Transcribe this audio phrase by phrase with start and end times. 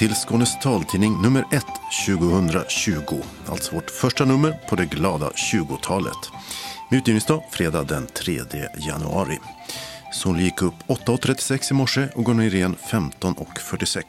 [0.00, 1.66] Till Skånes taltidning nummer 1
[2.06, 3.22] 2020.
[3.46, 6.30] Alltså vårt första nummer på det glada 20-talet.
[6.90, 8.40] Med utgivningsdag fredag den 3
[8.78, 9.38] januari.
[10.12, 14.02] Solen gick upp 8.36 i morse och går ner igen 15.46.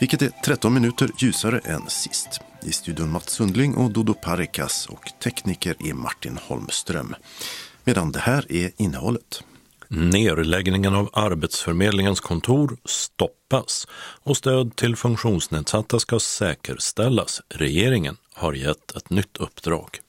[0.00, 2.40] Vilket är 13 minuter ljusare än sist.
[2.62, 7.14] I studion Mats Sundling och Dodo Parikas och tekniker är Martin Holmström.
[7.84, 9.42] Medan det här är innehållet.
[9.88, 13.86] Nerläggningen av Arbetsförmedlingens kontor stoppas
[14.22, 17.42] och stöd till funktionsnedsatta ska säkerställas.
[17.48, 20.00] Regeringen har gett ett nytt uppdrag.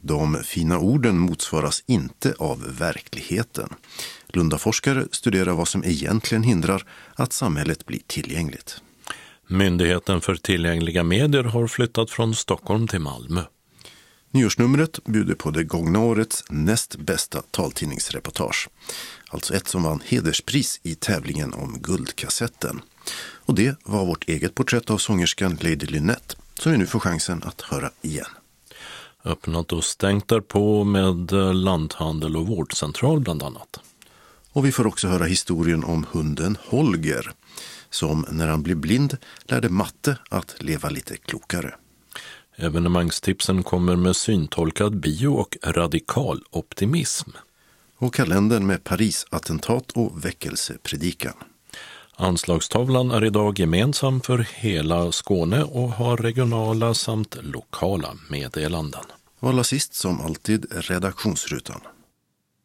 [0.00, 3.68] De fina orden motsvaras inte av verkligheten.
[4.26, 8.80] Lundaforskare studerar vad som egentligen hindrar att samhället blir tillgängligt.
[9.46, 13.42] Myndigheten för tillgängliga medier har flyttat från Stockholm till Malmö.
[14.34, 18.68] Nyårsnumret bjuder på det gångna årets näst bästa taltidningsreportage.
[19.28, 22.82] Alltså ett som vann hederspris i tävlingen om Guldkassetten.
[23.18, 27.42] Och det var vårt eget porträtt av sångerskan Lady Lynette som vi nu får chansen
[27.42, 28.26] att höra igen.
[29.24, 33.80] Öppnat och stängt därpå med lanthandel och vårdcentral bland annat.
[34.52, 37.32] Och vi får också höra historien om hunden Holger
[37.90, 41.74] som när han blev blind lärde matte att leva lite klokare.
[42.56, 47.30] Evenemangstipsen kommer med syntolkad bio och radikal optimism.
[47.96, 51.34] Och kalendern med Parisattentat och väckelsepredikan.
[52.16, 59.04] Anslagstavlan är idag gemensam för hela Skåne och har regionala samt lokala meddelanden.
[59.40, 61.80] Och allra sist som alltid redaktionsrutan.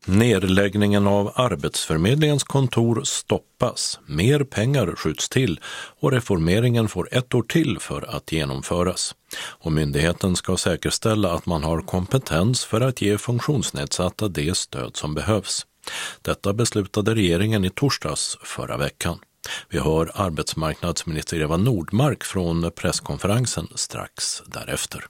[0.05, 5.59] Nedläggningen av Arbetsförmedlingens kontor stoppas, mer pengar skjuts till
[5.99, 9.15] och reformeringen får ett år till för att genomföras.
[9.39, 15.15] Och myndigheten ska säkerställa att man har kompetens för att ge funktionsnedsatta det stöd som
[15.15, 15.65] behövs.
[16.21, 19.19] Detta beslutade regeringen i torsdags förra veckan.
[19.69, 25.05] Vi hör arbetsmarknadsminister Eva Nordmark från presskonferensen strax därefter.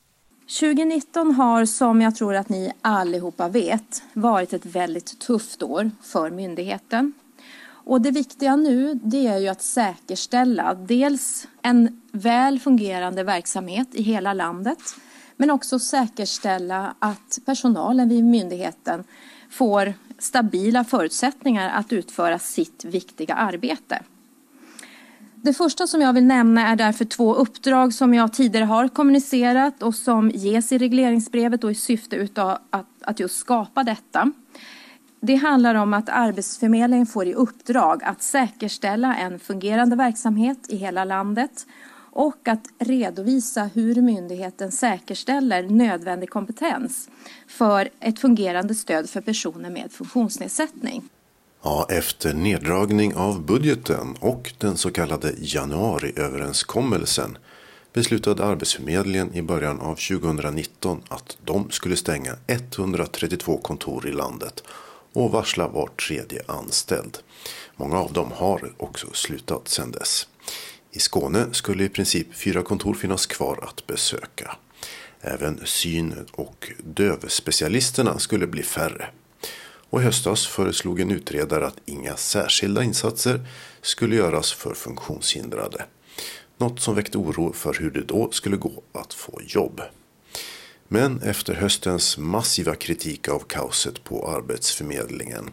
[0.50, 6.32] 2019 har, som jag tror att ni allihopa vet, varit ett väldigt tufft år för
[6.32, 7.14] myndigheten.
[7.68, 14.02] Och det viktiga nu det är ju att säkerställa dels en väl fungerande verksamhet i
[14.02, 14.80] hela landet
[15.38, 19.04] men också säkerställa att personalen vid myndigheten
[19.50, 24.04] får stabila förutsättningar att utföra sitt viktiga arbete.
[25.42, 29.84] Det första som jag vill nämna är därför två uppdrag som jag tidigare har kommunicerat
[29.84, 34.32] och som ges i regleringsbrevet och i syfte utav att, att just skapa detta.
[35.22, 41.04] Det handlar om att Arbetsförmedlingen får i uppdrag att säkerställa en fungerande verksamhet i hela
[41.04, 41.66] landet
[42.12, 47.10] och att redovisa hur myndigheten säkerställer nödvändig kompetens
[47.48, 51.10] för ett fungerande stöd för personer med funktionsnedsättning.
[51.64, 57.38] Ja, efter neddragning av budgeten och den så kallade januariöverenskommelsen
[57.94, 64.64] beslutade Arbetsförmedlingen i början av 2019 att de skulle stänga 132 kontor i landet
[65.14, 67.18] och varsla var tredje anställd.
[67.76, 70.28] Många av dem har också slutat sedan dess.
[70.92, 74.56] I Skåne skulle i princip fyra kontor finnas kvar att besöka.
[75.22, 79.10] Även syn och dövspecialisterna skulle bli färre.
[79.90, 83.48] Och i höstas föreslog en utredare att inga särskilda insatser
[83.82, 85.86] skulle göras för funktionshindrade.
[86.58, 89.82] Något som väckte oro för hur det då skulle gå att få jobb.
[90.88, 95.50] Men efter höstens massiva kritik av kaoset på Arbetsförmedlingen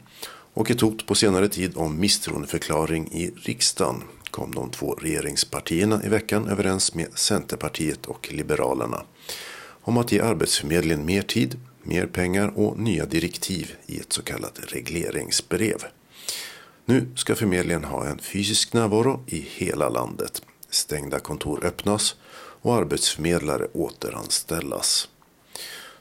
[0.54, 6.08] och ett hot på senare tid om misstroendeförklaring i riksdagen kom de två regeringspartierna i
[6.08, 9.03] veckan överens med Centerpartiet och Liberalerna
[9.82, 14.60] om att ge Arbetsförmedlingen mer tid mer pengar och nya direktiv i ett så kallat
[14.72, 15.84] regleringsbrev.
[16.84, 20.42] Nu ska förmedlingen ha en fysisk närvaro i hela landet.
[20.71, 22.16] Stängda kontor öppnas
[22.62, 25.09] och arbetsförmedlare återanställas.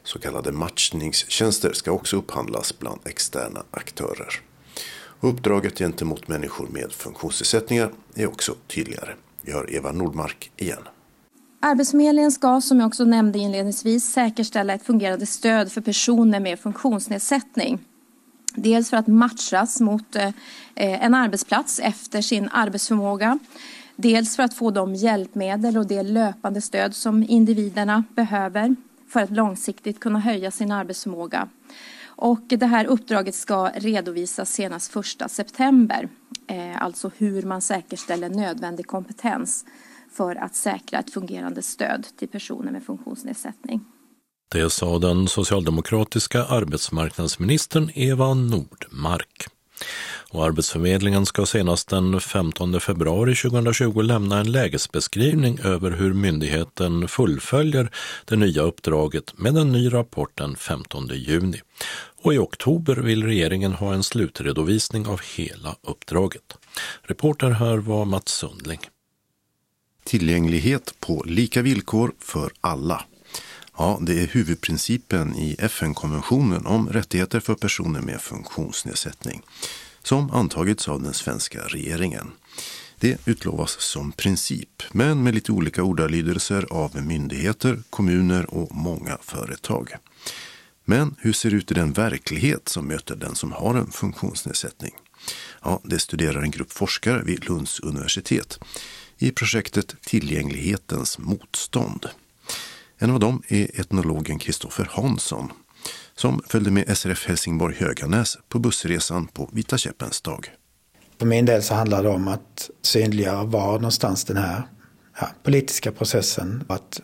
[0.03, 4.41] Så kallade matchningstjänster ska också upphandlas bland externa aktörer.
[5.21, 9.15] uppdraget gentemot människor med funktionsnedsättningar är också tydligare.
[9.41, 10.87] Vi har Eva Nordmark igen.
[11.65, 17.79] Arbetsförmedlingen ska, som jag också nämnde inledningsvis, säkerställa ett fungerande stöd för personer med funktionsnedsättning.
[18.55, 20.33] Dels för att matchas mot eh,
[20.75, 23.39] en arbetsplats efter sin arbetsförmåga.
[23.95, 28.75] Dels för att få de hjälpmedel och det löpande stöd som individerna behöver
[29.09, 31.47] för att långsiktigt kunna höja sin arbetsförmåga.
[32.05, 36.09] Och det här uppdraget ska redovisas senast 1 september.
[36.47, 39.65] Eh, alltså hur man säkerställer nödvändig kompetens
[40.17, 43.81] för att säkra ett fungerande stöd till personer med funktionsnedsättning.
[44.51, 49.47] Det sa den socialdemokratiska arbetsmarknadsministern Eva Nordmark.
[50.31, 57.89] Och Arbetsförmedlingen ska senast den 15 februari 2020 lämna en lägesbeskrivning över hur myndigheten fullföljer
[58.25, 61.61] det nya uppdraget med en ny rapport den 15 juni.
[62.23, 66.57] Och i oktober vill regeringen ha en slutredovisning av hela uppdraget.
[67.01, 68.79] Reporter här var Mats Sundling.
[70.05, 73.05] Tillgänglighet på lika villkor för alla.
[73.77, 79.41] Ja, det är huvudprincipen i FN-konventionen om rättigheter för personer med funktionsnedsättning
[80.03, 82.31] som antagits av den svenska regeringen.
[82.99, 89.91] Det utlovas som princip, men med lite olika ordalydelser av myndigheter, kommuner och många företag.
[90.85, 94.91] Men hur ser det ut i den verklighet som möter den som har en funktionsnedsättning?
[95.63, 98.59] Ja, det studerar en grupp forskare vid Lunds universitet
[99.17, 102.05] i projektet Tillgänglighetens motstånd.
[102.97, 105.51] En av dem är etnologen Kristoffer Hansson
[106.15, 110.49] som följde med SRF Helsingborg Höganäs på bussresan på Vita käppens dag.
[111.19, 114.67] För min del så handlar det om att synliggöra var någonstans den här
[115.19, 117.01] ja, politiska processen att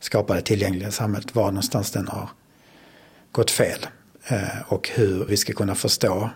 [0.00, 2.28] skapa det tillgängliga samhället, var någonstans den har
[3.32, 3.86] gått fel.
[4.24, 6.30] Eh, och hur vi ska kunna förstå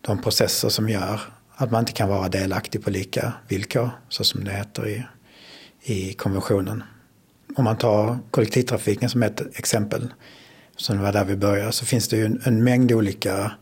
[0.00, 1.20] de processer som gör
[1.60, 5.04] att man inte kan vara delaktig på lika villkor, så som det heter i,
[5.82, 6.82] i konventionen.
[7.56, 10.12] Om man tar kollektivtrafiken som ett exempel,
[10.76, 13.52] som det var där vi började, så finns det ju en, en mängd olika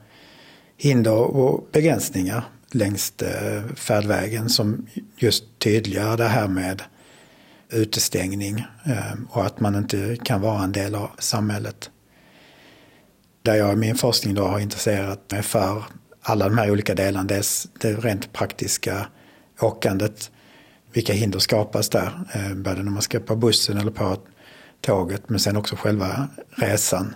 [0.76, 6.82] hinder och begränsningar längs eh, färdvägen som just tydliggör det här med
[7.70, 11.90] utestängning eh, och att man inte kan vara en del av samhället.
[13.42, 15.84] Där jag i min forskning då har intresserat mig för
[16.28, 17.24] alla de här olika delarna.
[17.24, 19.06] Dels det rent praktiska
[19.60, 20.30] åkandet.
[20.92, 22.12] Vilka hinder skapas där?
[22.32, 24.16] Eh, både när man ska på bussen eller på
[24.80, 27.14] tåget men sen också själva resan.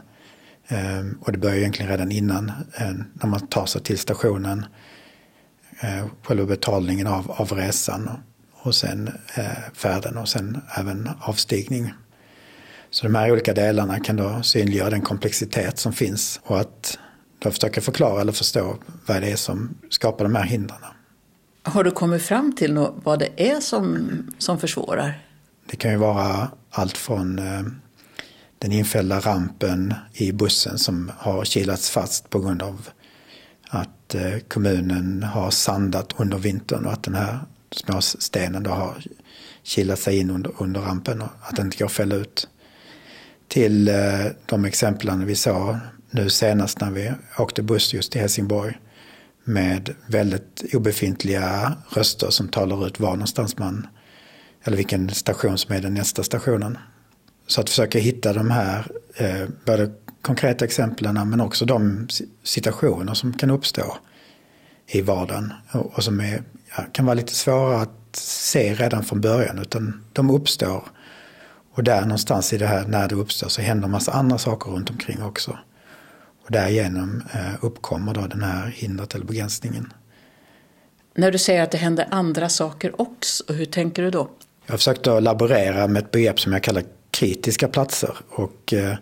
[0.69, 4.67] Eh, och det börjar egentligen redan innan eh, när man tar sig till stationen.
[6.23, 8.11] Själva betalningen av, av resan
[8.53, 9.11] och sen
[9.75, 11.93] färden och sen även avstigning.
[12.91, 16.99] Så de här olika delarna kan då synliggöra den komplexitet som finns och att
[17.41, 18.77] då försöka förklara eller förstå
[19.07, 20.79] vad det är som skapar de här hindren.
[21.63, 24.09] Har du kommit fram till vad det är som,
[24.39, 25.27] som försvårar?
[25.67, 27.63] Det kan ju vara allt från eh,
[28.59, 32.89] den infällda rampen i bussen som har kilats fast på grund av
[33.69, 37.39] att eh, kommunen har sandat under vintern och att den här
[37.71, 39.03] småstenen då har
[39.63, 42.49] kilat sig in under, under rampen och att den inte går att fälla ut.
[43.49, 45.77] Till eh, de exemplen vi såg
[46.11, 48.79] nu senast när vi åkte buss just till Helsingborg
[49.45, 53.87] med väldigt obefintliga röster som talar ut var någonstans man,
[54.65, 56.79] eller vilken station som är den nästa stationen.
[57.47, 58.87] Så att försöka hitta de här,
[59.17, 59.91] eh, både
[60.23, 62.09] konkreta exemplen men också de
[62.43, 63.97] situationer som kan uppstå
[64.87, 66.43] i vardagen och, och som är,
[66.77, 70.85] ja, kan vara lite svåra att se redan från början utan de uppstår.
[71.75, 74.71] Och där någonstans i det här, när det uppstår, så händer en massa andra saker
[74.71, 75.59] runt omkring också.
[76.51, 79.93] Och därigenom eh, uppkommer då den här hindret eller begränsningen.
[81.15, 84.31] När du säger att det händer andra saker också, hur tänker du då?
[84.67, 88.17] Jag har försökt att laborera med ett begrepp som jag kallar kritiska platser.
[88.29, 88.95] Och eh,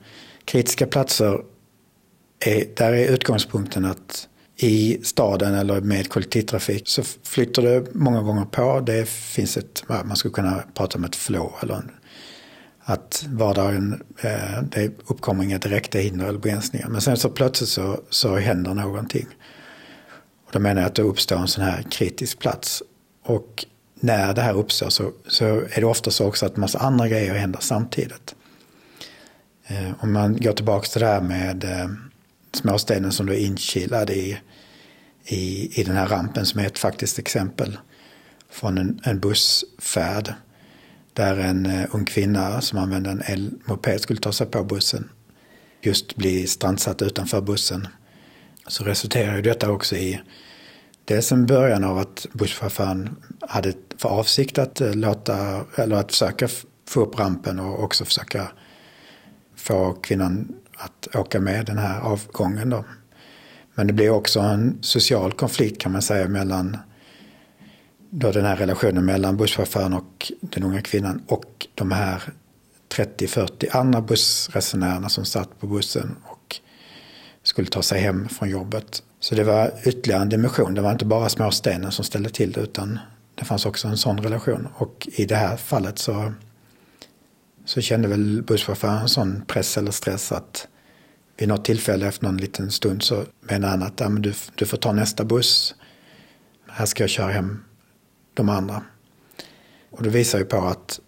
[0.45, 1.41] kritiska platser,
[2.47, 8.45] är, där är utgångspunkten att i staden eller med kollektivtrafik så flyttar det många gånger
[8.45, 8.81] på.
[8.81, 11.91] Det finns ett, man skulle kunna prata om ett flow eller en
[12.91, 16.89] att vardagen, eh, det uppkommer inga direkta hinder eller begränsningar.
[16.89, 19.27] Men sen så plötsligt så, så händer någonting.
[20.47, 22.83] Och då menar jag att det uppstår en sån här kritisk plats.
[23.23, 27.09] Och när det här uppstår så, så är det ofta så också att massa andra
[27.09, 28.35] grejer händer samtidigt.
[29.67, 31.89] Eh, om man går tillbaka till det här med eh,
[32.53, 34.39] småstenen som då är inkilad i,
[35.25, 37.79] i, i den här rampen som är ett faktiskt exempel
[38.51, 40.35] från en, en bussfärd
[41.19, 45.09] där en eh, ung kvinna som använde en elmoped skulle ta sig på bussen
[45.81, 47.89] just bli strandsatt utanför bussen.
[48.67, 50.21] Så resulterade detta också i
[51.05, 56.49] dels en början av att busschauffören hade för avsikt att eh, låta, eller att försöka
[56.89, 58.49] få upp rampen och också försöka
[59.57, 62.85] få kvinnan att åka med den här avgången då.
[63.75, 66.77] Men det blir också en social konflikt kan man säga mellan
[68.11, 72.23] då den här relationen mellan busschauffören och den unga kvinnan och de här
[72.89, 76.57] 30-40 andra bussresenärerna som satt på bussen och
[77.43, 79.03] skulle ta sig hem från jobbet.
[79.21, 80.75] Så det var ytterligare en dimension.
[80.75, 82.99] Det var inte bara småstenen som ställde till det utan
[83.35, 84.69] det fanns också en sån relation.
[84.75, 86.33] Och i det här fallet så,
[87.65, 90.69] så kände väl busschauffören en sån press eller stress att
[91.37, 94.67] vid något tillfälle efter någon liten stund så menade han att ja, men du, du
[94.67, 95.75] får ta nästa buss
[96.71, 97.65] här ska jag köra hem
[98.39, 98.83] de andra.
[99.91, 101.01] Och det visar ju på att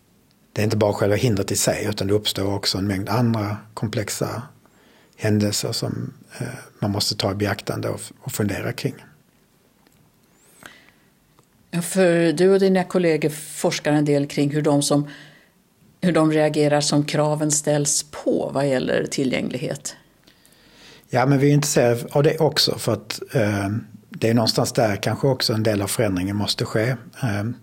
[0.52, 3.56] det är inte bara själva hindret i sig utan det uppstår också en mängd andra
[3.74, 4.42] komplexa
[5.16, 6.46] händelser som eh,
[6.78, 8.94] man måste ta i beaktande och, fundera kring.
[11.82, 15.08] För du och dina kollegor forskar en del kring hur de, som,
[16.00, 19.96] hur de reagerar som kraven ställs på vad gäller tillgänglighet.
[21.10, 23.68] Ja, men vi är intresserade av det också för att eh,
[24.10, 26.96] det är någonstans där kanske också en del av förändringen måste ske.
[27.22, 27.54] Ehm,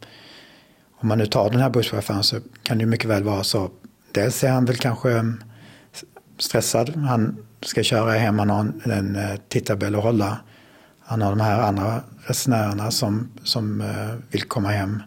[0.99, 3.71] om man nu tar den här busschauffören så kan det mycket väl vara så.
[4.11, 5.43] Dels är han väl kanske ehm,
[6.37, 6.95] stressad.
[6.95, 10.39] Han ska köra hem, han har en, en eh, tidtabell att hålla.
[10.99, 15.03] Han har de här andra resenärerna som, som eh, vill komma hem.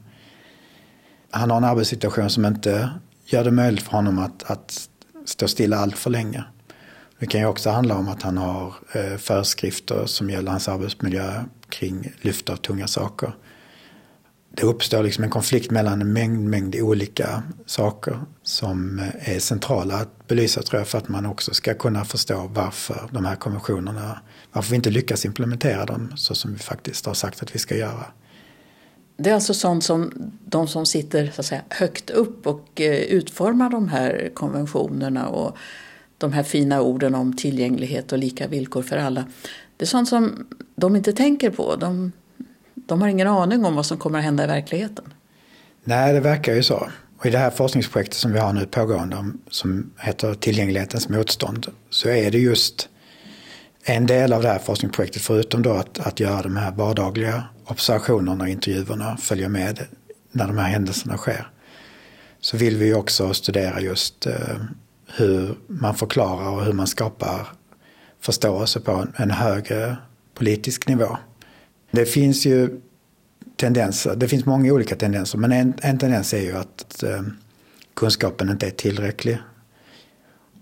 [1.30, 2.90] Han har en arbetssituation som inte
[3.25, 4.88] gör det möjligt för honom att, att
[5.25, 6.44] stå stilla allt för länge.
[7.21, 11.45] Det kan ju också handla om att han har eh, föreskrifter som gäller hans arbetsmiljö
[11.69, 13.33] kring lyft av tunga saker.
[14.57, 19.95] Det uppstår liksom en konflikt mellan en mängd, mängd olika saker som eh, är centrala
[19.95, 24.21] att belysa tror jag för att man också ska kunna förstå varför de här konventionerna,
[24.53, 27.77] varför vi inte lyckas implementera dem så som vi faktiskt har sagt att vi ska
[27.77, 28.07] göra.
[29.17, 30.12] Det är alltså sånt som
[30.45, 35.57] de som sitter så att säga, högt upp och eh, utformar de här konventionerna och
[36.21, 39.25] de här fina orden om tillgänglighet och lika villkor för alla.
[39.77, 41.77] Det är sånt som de inte tänker på.
[41.77, 42.12] De,
[42.75, 45.05] de har ingen aning om vad som kommer att hända i verkligheten.
[45.85, 46.89] Nej, det verkar ju så.
[47.19, 52.09] Och i det här forskningsprojektet som vi har nu pågående som heter Tillgänglighetens motstånd så
[52.09, 52.89] är det just
[53.85, 58.45] en del av det här forskningsprojektet förutom då att, att göra de här vardagliga observationerna
[58.45, 59.87] och intervjuerna, följa med
[60.33, 61.50] när de här händelserna sker.
[62.41, 64.57] Så vill vi också studera just eh,
[65.17, 67.49] hur man förklarar och hur man skapar
[68.21, 69.97] förståelse på en högre
[70.35, 71.17] politisk nivå.
[71.90, 72.81] Det finns ju
[73.57, 77.23] tendenser, det finns många olika tendenser men en, en tendens är ju att eh,
[77.95, 79.38] kunskapen inte är tillräcklig.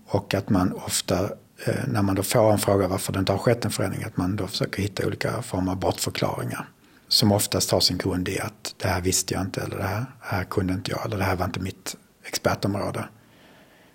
[0.05, 1.23] Och att man ofta,
[1.65, 4.17] eh, när man då får en fråga varför det inte har skett en förändring, att
[4.17, 6.69] man då försöker hitta olika former av bortförklaringar.
[7.07, 9.99] Som oftast har sin grund i att det här visste jag inte eller det här,
[9.99, 13.05] det här kunde inte jag eller det här var inte mitt expertområde.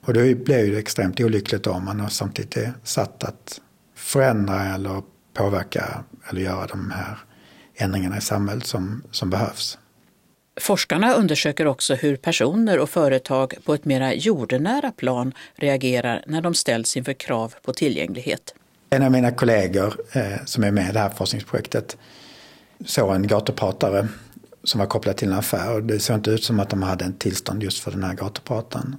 [0.07, 3.61] Och det blir ju extremt olyckligt om man samtidigt är satt att
[3.95, 5.03] förändra eller
[5.35, 7.19] påverka eller göra de här
[7.75, 9.79] ändringarna i samhället som, som behövs.
[10.61, 16.55] Forskarna undersöker också hur personer och företag på ett mera jordnära plan reagerar när de
[16.55, 18.55] ställs inför krav på tillgänglighet.
[18.91, 21.97] En av mina kollegor eh, som är med i det här forskningsprojektet
[22.85, 24.09] såg en gatupratare
[24.65, 27.05] som var kopplad till en affär och det såg inte ut som att de hade
[27.05, 28.97] en tillstånd just för den här gatuprataren.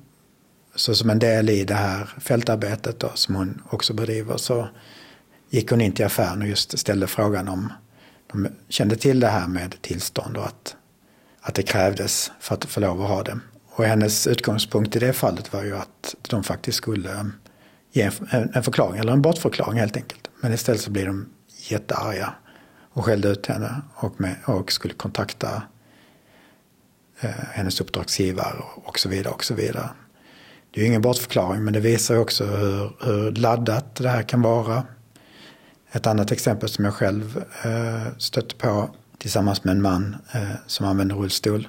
[0.76, 4.68] Så som en del i det här fältarbetet då, som hon också bedriver så
[5.50, 7.74] gick hon in till affären och just ställde frågan om
[8.34, 10.76] de kände till det här med tillstånd och att,
[11.42, 13.40] att det krävdes för att få lov att ha det.
[13.66, 17.32] Och hennes utgångspunkt i det fallet var ju att de faktiskt skulle
[17.92, 20.30] ge en förklaring, eller en bortförklaring helt enkelt.
[20.42, 21.30] Men istället så blir de
[21.70, 22.34] jättearga
[22.96, 25.64] och skällde ut henne och, med, och skulle kontakta
[27.20, 29.34] eh, hennes uppdragsgivare och så vidare.
[29.34, 29.90] och så vidare.
[30.76, 34.42] Det är ju ingen bortförklaring men det visar också hur, hur laddat det här kan
[34.42, 34.84] vara.
[35.92, 40.86] Ett annat exempel som jag själv eh, stötte på tillsammans med en man eh, som
[40.86, 41.68] använde rullstol.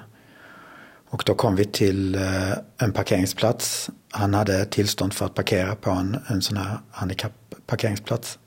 [1.09, 3.89] Och då kom vi till eh, en parkeringsplats.
[4.11, 8.39] Han hade tillstånd för att parkera på en, en sån här handikappparkeringsplats.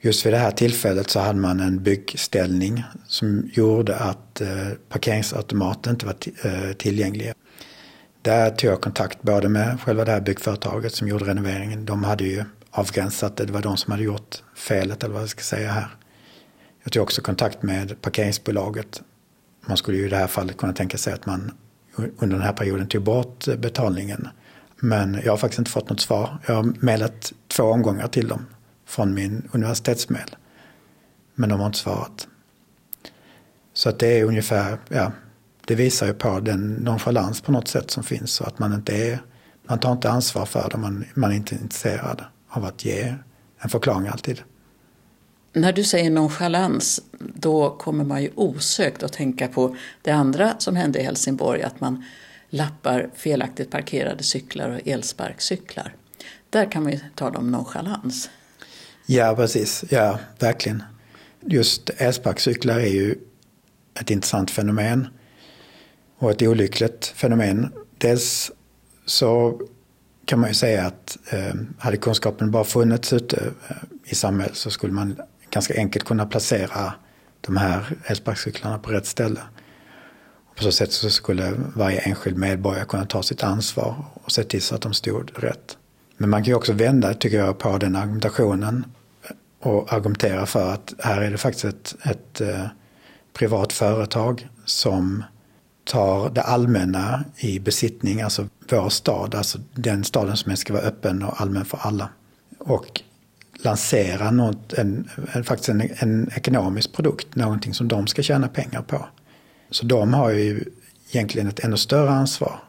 [0.00, 5.92] Just vid det här tillfället så hade man en byggställning som gjorde att eh, parkeringsautomaten
[5.92, 7.32] inte var eh, tillgänglig.
[8.24, 11.86] Där tog jag kontakt både med själva det här byggföretaget som gjorde renoveringen.
[11.86, 13.44] De hade ju avgränsat det.
[13.44, 15.96] Det var de som hade gjort felet eller vad jag ska säga här.
[16.82, 19.02] Jag tog också kontakt med parkeringsbolaget.
[19.66, 21.52] Man skulle ju i det här fallet kunna tänka sig att man
[21.96, 24.28] under den här perioden tog bort betalningen.
[24.76, 26.38] Men jag har faktiskt inte fått något svar.
[26.46, 28.46] Jag har mejlat två omgångar till dem
[28.86, 30.36] från min universitetsmail.
[31.34, 32.28] Men de har inte svarat.
[33.72, 35.12] Så att det är ungefär, ja,
[35.64, 38.40] det visar ju på den nonchalans på något sätt som finns.
[38.40, 39.18] Och att man inte är,
[39.66, 43.14] man tar inte ansvar för det, man, man är inte intresserad av att ge
[43.58, 44.42] en förklaring alltid.
[45.52, 50.76] När du säger nonchalans, då kommer man ju osökt att tänka på det andra som
[50.76, 52.04] hände i Helsingborg, att man
[52.50, 55.94] lappar felaktigt parkerade cyklar och elsparkcyklar.
[56.50, 58.30] Där kan ju tala om nonchalans.
[59.06, 59.84] Ja, precis.
[59.90, 60.82] Ja, verkligen.
[61.40, 63.14] Just elsparkcyklar är ju
[64.00, 65.08] ett intressant fenomen
[66.18, 67.72] och ett olyckligt fenomen.
[67.98, 68.52] Dels
[69.06, 69.60] så
[70.26, 74.70] kan man ju säga att eh, hade kunskapen bara funnits ute eh, i samhället så
[74.70, 75.16] skulle man
[75.50, 76.94] ganska enkelt kunna placera
[77.40, 79.40] de här elsparkcyklarna på rätt ställe.
[80.50, 84.44] Och på så sätt så skulle varje enskild medborgare kunna ta sitt ansvar och se
[84.44, 85.76] till så att de stod rätt.
[86.16, 88.84] Men man kan ju också vända, tycker jag, på den argumentationen
[89.60, 92.66] och argumentera för att här är det faktiskt ett, ett eh,
[93.32, 95.24] privat företag som
[95.84, 101.22] tar det allmänna i besittning, alltså vår stad, alltså den staden som ska vara öppen
[101.22, 102.08] och allmän för alla.
[102.58, 103.02] Och
[103.52, 108.82] lansera något, en, en, faktiskt en, en ekonomisk produkt, någonting som de ska tjäna pengar
[108.82, 109.06] på.
[109.70, 110.64] Så de har ju
[111.10, 112.60] egentligen ett ännu större ansvar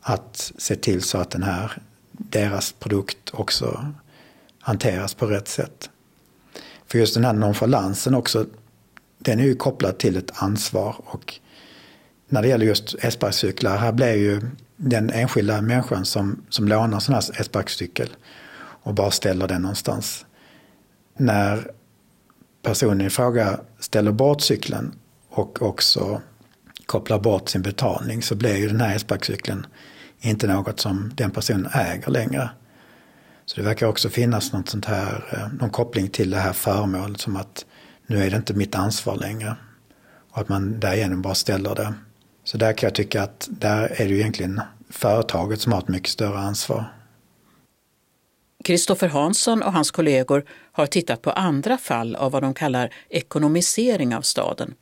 [0.00, 1.72] att se till så att den här,
[2.12, 3.92] deras produkt också
[4.60, 5.90] hanteras på rätt sätt.
[6.86, 8.46] För just den här nonchalansen också,
[9.18, 11.40] den är ju kopplad till ett ansvar och
[12.28, 14.40] när det gäller just elsparkcyklar, här blir ju
[14.76, 18.08] den enskilda människan som, som lånar sån här elsparkcykel
[18.58, 20.26] och bara ställer den någonstans.
[21.16, 21.70] När
[22.62, 24.94] personen i fråga ställer bort cykeln
[25.28, 26.22] och också
[26.86, 29.66] kopplar bort sin betalning så blir ju den här elsparkcykeln
[30.20, 32.50] inte något som den personen äger längre.
[33.44, 37.20] Så det verkar också finnas något sånt här, eh, någon koppling till det här föremålet
[37.20, 37.66] som att
[38.06, 39.56] nu är det inte mitt ansvar längre.
[40.30, 41.94] Och att man därigenom bara ställer det.
[42.48, 45.88] Så där kan jag tycka att där är det ju egentligen företaget som har ett
[45.88, 46.92] mycket större ansvar.
[48.64, 54.14] Kristoffer Hansson och hans kollegor har tittat på andra fall av vad de kallar ekonomisering
[54.14, 54.74] av staden.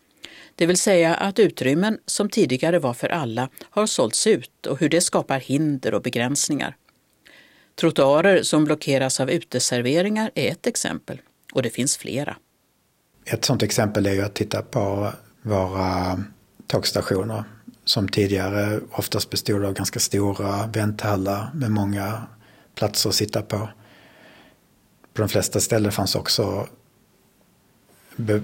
[0.54, 4.88] Det vill säga att utrymmen som tidigare var för alla har sålts ut och hur
[4.88, 6.76] det skapar hinder och begränsningar.
[7.75, 11.20] Trottoarer som blockeras av uteserveringar är ett exempel
[11.52, 12.37] och det finns flera.
[13.25, 16.18] Ett sådant exempel är ju att titta på våra
[16.66, 17.44] tågstationer
[17.87, 22.22] som tidigare oftast bestod av ganska stora vänthallar med många
[22.75, 23.68] platser att sitta på.
[25.12, 26.68] På de flesta ställen fanns också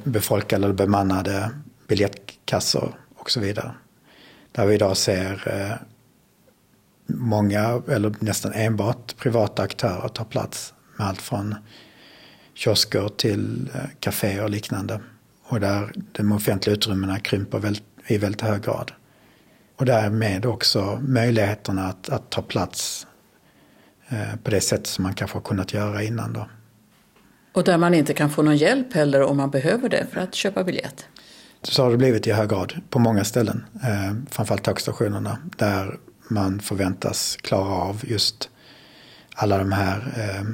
[0.05, 1.51] befolkade eller bemannade
[1.89, 3.75] biljettkassor och så vidare.
[4.53, 5.77] Där vi idag ser eh,
[7.07, 11.55] många, eller nästan enbart privata aktörer ta plats med allt från
[12.55, 15.01] kiosker till eh, kaféer och liknande.
[15.43, 17.77] Och där de offentliga utrymmena krymper
[18.07, 18.93] i väldigt hög grad.
[19.83, 23.07] Och därmed också möjligheterna att, att ta plats
[24.09, 26.33] eh, på det sätt som man kanske har kunnat göra innan.
[26.33, 26.49] Då.
[27.53, 30.35] Och där man inte kan få någon hjälp heller om man behöver det för att
[30.35, 31.07] köpa biljett?
[31.63, 36.61] Så har det blivit i hög grad på många ställen, eh, framförallt tågstationerna, där man
[36.61, 38.51] förväntas klara av just
[39.35, 40.45] alla de här eh,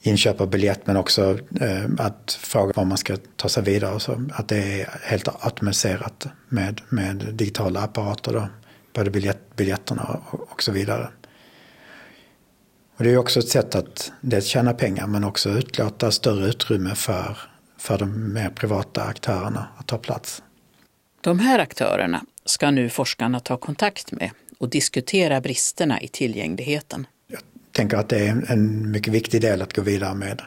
[0.00, 4.00] inköp av biljett men också eh, att fråga var man ska ta sig vidare.
[4.00, 8.32] Så, att det är helt automatiserat med, med digitala apparater.
[8.32, 8.48] Då,
[8.92, 11.08] både biljett, biljetterna och, och så vidare.
[12.96, 16.94] Och det är också ett sätt att dels tjäna pengar men också utlåta större utrymme
[16.94, 17.38] för,
[17.78, 20.42] för de mer privata aktörerna att ta plats.
[21.20, 27.06] De här aktörerna ska nu forskarna ta kontakt med och diskutera bristerna i tillgängligheten
[27.78, 30.42] tänker att det är en mycket viktig del att gå vidare med.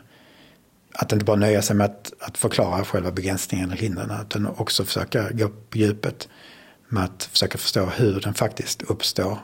[0.93, 4.85] Att inte bara nöja sig med att, att förklara själva begränsningen eller hindren utan också
[4.85, 6.29] försöka gå på djupet
[6.89, 9.39] med att försöka förstå hur den faktiskt uppstår.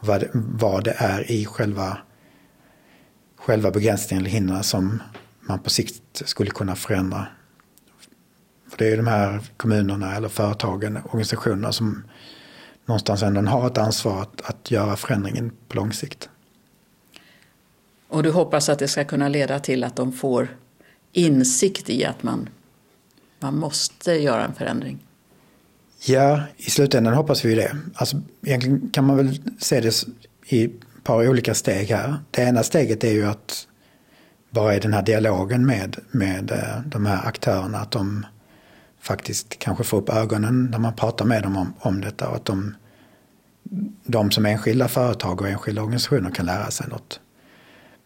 [0.00, 1.98] Och vad, det, vad det är i själva,
[3.36, 5.02] själva begränsningen eller hindren som
[5.40, 7.26] man på sikt skulle kunna förändra.
[8.70, 12.04] För det är ju de här kommunerna eller företagen, organisationerna som
[12.86, 16.28] någonstans ändå har ett ansvar att, att göra förändringen på lång sikt.
[18.08, 20.48] Och du hoppas att det ska kunna leda till att de får
[21.12, 22.48] insikt i att man,
[23.40, 24.98] man måste göra en förändring?
[26.06, 27.76] Ja, i slutändan hoppas vi det.
[27.94, 30.04] Alltså, egentligen kan man väl se det
[30.46, 32.14] i ett par olika steg här.
[32.30, 33.68] Det ena steget är ju att
[34.50, 38.26] bara i den här dialogen med, med eh, de här aktörerna, att de
[39.00, 42.44] faktiskt kanske får upp ögonen när man pratar med dem om, om detta och att
[42.44, 42.74] de,
[44.04, 47.20] de som enskilda företag och enskilda organisationer kan lära sig något.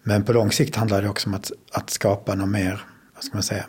[0.03, 2.85] Men på lång sikt handlar det också om att, att skapa någon mer,
[3.15, 3.67] vad ska man säga,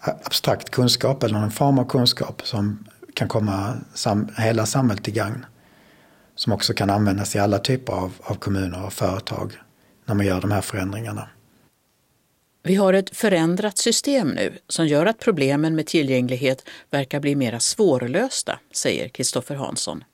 [0.00, 5.46] abstrakt kunskap eller någon form av kunskap som kan komma sam, hela samhället till gagn.
[6.34, 9.52] Som också kan användas i alla typer av, av kommuner och företag
[10.04, 11.28] när man gör de här förändringarna.
[12.62, 17.60] Vi har ett förändrat system nu som gör att problemen med tillgänglighet verkar bli mera
[17.60, 20.04] svårlösta, säger Kristoffer Hansson.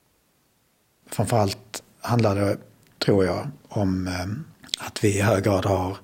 [1.09, 2.57] Framförallt handlar det,
[2.99, 4.13] tror jag, om eh,
[4.79, 5.97] att vi i hög grad har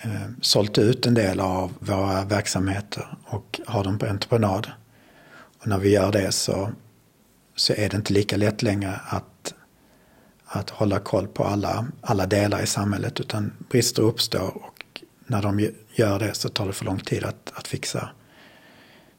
[0.00, 4.70] eh, sålt ut en del av våra verksamheter och har dem på entreprenad.
[5.60, 6.72] Och när vi gör det så,
[7.56, 9.54] så är det inte lika lätt längre att,
[10.46, 15.68] att hålla koll på alla, alla delar i samhället utan brister uppstår och när de
[15.94, 18.08] gör det så tar det för lång tid att, att fixa.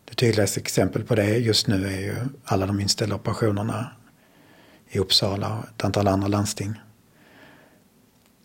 [0.05, 3.91] Det tydligaste exempel på det just nu är ju alla de inställda operationerna
[4.89, 6.79] i Uppsala och ett antal andra landsting.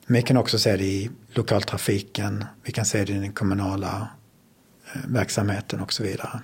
[0.06, 4.08] Men vi kan också se det i lokaltrafiken, vi kan se det i den kommunala
[4.94, 6.40] eh, verksamheten och så vidare.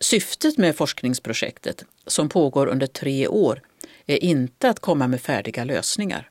[0.00, 3.60] Syftet med forskningsprojektet, som pågår under tre år,
[4.06, 6.30] är inte att komma med färdiga lösningar.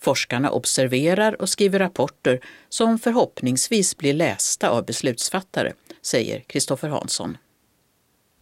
[0.00, 7.36] Forskarna observerar och skriver rapporter som förhoppningsvis blir lästa av beslutsfattare, säger Kristoffer Hansson.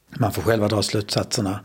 [0.09, 1.61] Man får själva dra slutsatserna.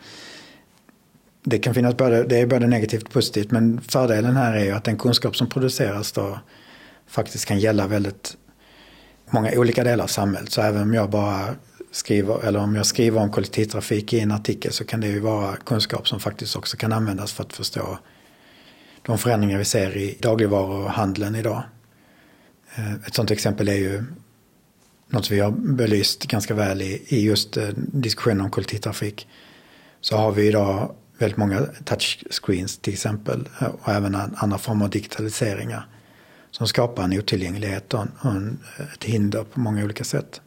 [1.43, 4.71] Det kan finnas både, det är både negativt och positivt men fördelen här är ju
[4.71, 6.39] att den kunskap som produceras då
[7.07, 8.37] faktiskt kan gälla väldigt
[9.29, 10.51] många olika delar av samhället.
[10.51, 11.55] Så även om jag bara
[11.91, 15.55] skriver, eller om jag skriver om kollektivtrafik i en artikel så kan det ju vara
[15.55, 17.99] kunskap som faktiskt också kan användas för att förstå
[19.01, 21.63] de förändringar vi ser i dagligvaruhandeln idag.
[22.75, 24.03] Eh, ett sådant exempel är ju
[25.07, 29.27] något vi har belyst ganska väl i, i just eh, diskussionen om kollektivtrafik.
[30.01, 33.49] Så har vi idag väldigt många touchscreens till exempel
[33.81, 35.87] och även andra former av digitaliseringar
[36.51, 38.59] som skapar en otillgänglighet och en,
[38.93, 40.41] ett hinder på många olika sätt.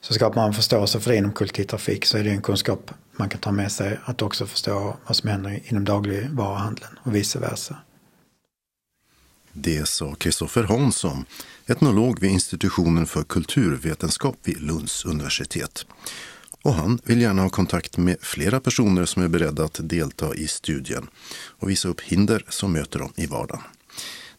[0.00, 3.40] Så skapar man förståelse för det inom kollektivtrafik så är det en kunskap man kan
[3.40, 7.76] ta med sig att också förstå vad som händer inom dagligvaruhandeln och vice versa.
[9.52, 11.24] Det sa Kristoffer Hansson,
[11.66, 15.86] etnolog vid institutionen för kulturvetenskap vid Lunds universitet.
[16.62, 20.48] Och han vill gärna ha kontakt med flera personer som är beredda att delta i
[20.48, 23.62] studien och visa upp hinder som möter dem i vardagen.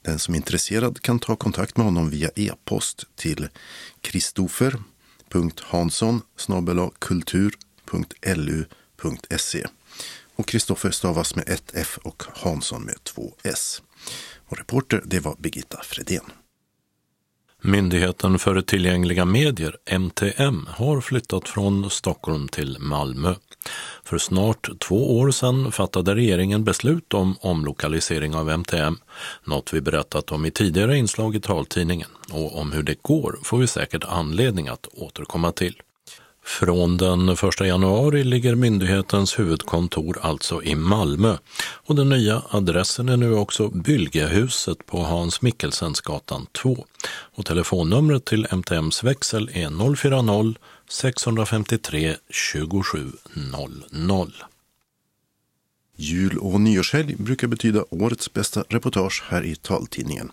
[0.01, 3.47] Den som är intresserad kan ta kontakt med honom via e-post till
[4.01, 6.21] kristoffer.hansson
[6.99, 9.65] kultur.lu.se
[10.39, 13.81] och Kristoffer stavas med ett F och Hansson med två S.
[14.47, 16.31] Och reporter det var Birgitta Fredén.
[17.61, 23.35] Myndigheten för tillgängliga medier, MTM, har flyttat från Stockholm till Malmö.
[24.03, 28.97] För snart två år sedan fattade regeringen beslut om omlokalisering av MTM,
[29.43, 32.09] något vi berättat om i tidigare inslag i taltidningen.
[32.31, 35.75] Och om hur det går får vi säkert anledning att återkomma till.
[36.49, 43.17] Från den 1 januari ligger myndighetens huvudkontor alltså i Malmö och den nya adressen är
[43.17, 52.15] nu också Bylgehuset på Hans Mikkelsensgatan 2 och telefonnumret till MTMs växel är 040-653
[52.53, 54.31] 2700.
[55.95, 60.31] Jul och nyårshelg brukar betyda årets bästa reportage här i taltidningen.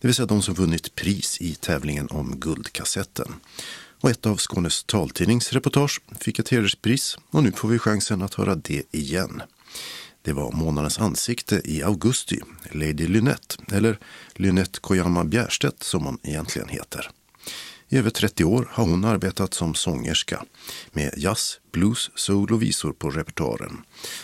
[0.00, 3.34] Det vill säga de som vunnit pris i tävlingen om Guldkassetten
[4.00, 8.54] och ett av Skånes taltidningsreportage fick ett hederspris och nu får vi chansen att höra
[8.54, 9.42] det igen.
[10.22, 12.40] Det var månadens ansikte i augusti,
[12.72, 13.98] Lady Lynette, eller
[14.34, 17.10] Lynette Koyama Bjärstedt som hon egentligen heter.
[17.88, 20.44] I över 30 år har hon arbetat som sångerska
[20.92, 23.76] med jazz, blues, soul och visor på repertoaren.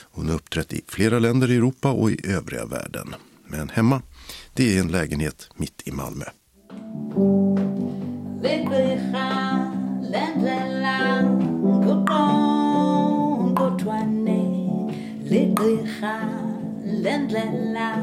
[0.03, 3.15] Hon har uppträtt i flera länder i Europa och i övriga världen.
[3.49, 4.03] Men hemma,
[4.55, 6.25] det är en lägenhet mitt i Malmö.
[15.35, 16.15] Lidricha,
[16.85, 18.03] lendlela,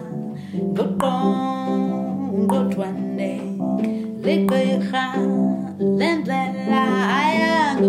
[0.77, 3.33] gokon, gotwane.
[5.99, 6.83] Lendlela,
[7.19, 7.79] aya,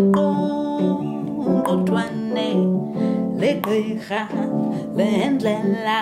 [1.65, 2.49] gotwane.
[3.39, 4.27] Lidricha,
[4.95, 5.99] lendlela.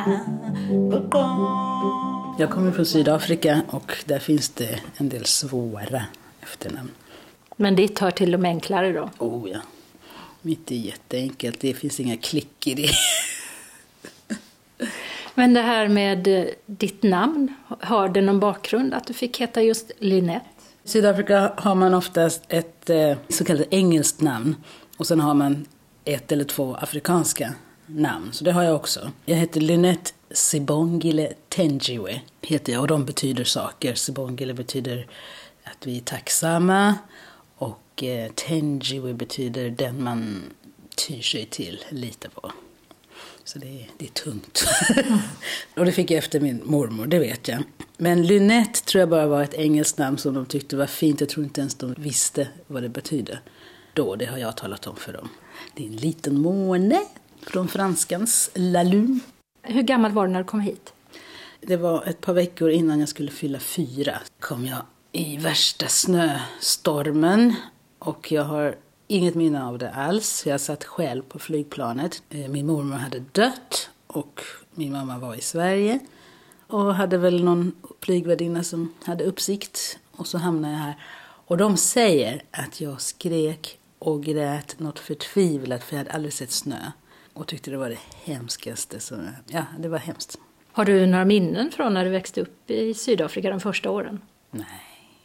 [2.39, 6.03] Jag kommer från Sydafrika och där finns det en del svåra
[6.41, 6.91] efternamn.
[7.55, 9.09] Men ditt hör till de enklare då?
[9.17, 9.59] Oh ja.
[10.41, 12.89] Mitt är jätteenkelt, det finns inga klick i det.
[15.35, 19.61] Men det här med eh, ditt namn, har det någon bakgrund att du fick heta
[19.61, 20.45] just Lynette?
[20.83, 24.55] I Sydafrika har man oftast ett eh, så kallat engelskt namn
[24.97, 25.65] och sen har man
[26.05, 27.53] ett eller två afrikanska
[27.85, 28.29] namn.
[28.33, 29.11] Så det har jag också.
[29.25, 33.93] Jag heter Lynette Sibongile Tenjiwe heter jag och de betyder saker.
[33.95, 35.07] Sibongile betyder
[35.63, 36.95] att vi är tacksamma
[38.01, 40.43] och eh, Tenjiwe betyder den man
[40.95, 42.51] tyr sig till, litar på.
[43.43, 44.63] Så det är, det är tungt.
[45.75, 47.63] och det fick jag efter min mormor, det vet jag.
[47.97, 51.19] Men Lynette tror jag bara var ett engelskt namn som de tyckte var fint.
[51.19, 53.39] Jag tror inte ens de visste vad det betydde.
[53.93, 55.29] Då, det har jag talat om för dem.
[55.75, 57.01] Det är en liten måne
[57.41, 59.19] från franskans La Lune.
[59.61, 60.93] Hur gammal var du när du kom hit?
[61.61, 64.19] Det var ett par veckor innan jag skulle fylla fyra.
[64.39, 67.55] kom jag i värsta snöstormen
[68.01, 68.75] och jag har
[69.07, 70.45] inget minne av det alls.
[70.45, 72.23] Jag satt själv på flygplanet.
[72.29, 75.99] Eh, min mormor hade dött och min mamma var i Sverige
[76.67, 79.99] och hade väl någon flygvärdinna som hade uppsikt.
[80.11, 80.95] och så hamnade jag här.
[81.47, 86.51] Och de säger att jag skrek och grät något förtvivlat för jag hade aldrig sett
[86.51, 86.91] snö.
[87.33, 88.99] Och tyckte det var det hemskaste.
[88.99, 89.15] Så,
[89.47, 90.37] ja, det var hemskt.
[90.71, 94.21] Har du några minnen från när du växte upp i Sydafrika de första åren?
[94.51, 94.65] Nej,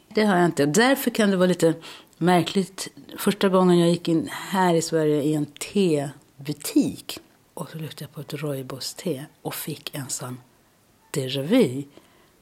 [0.08, 0.66] det har jag inte.
[0.66, 1.74] Därför kan det vara lite
[2.18, 2.88] märkligt.
[3.18, 7.18] Första gången jag gick in här i Sverige i en tebutik
[7.54, 10.40] och så lyfte jag på ett rooibos-te och fick en sån
[11.12, 11.82] déjà vu.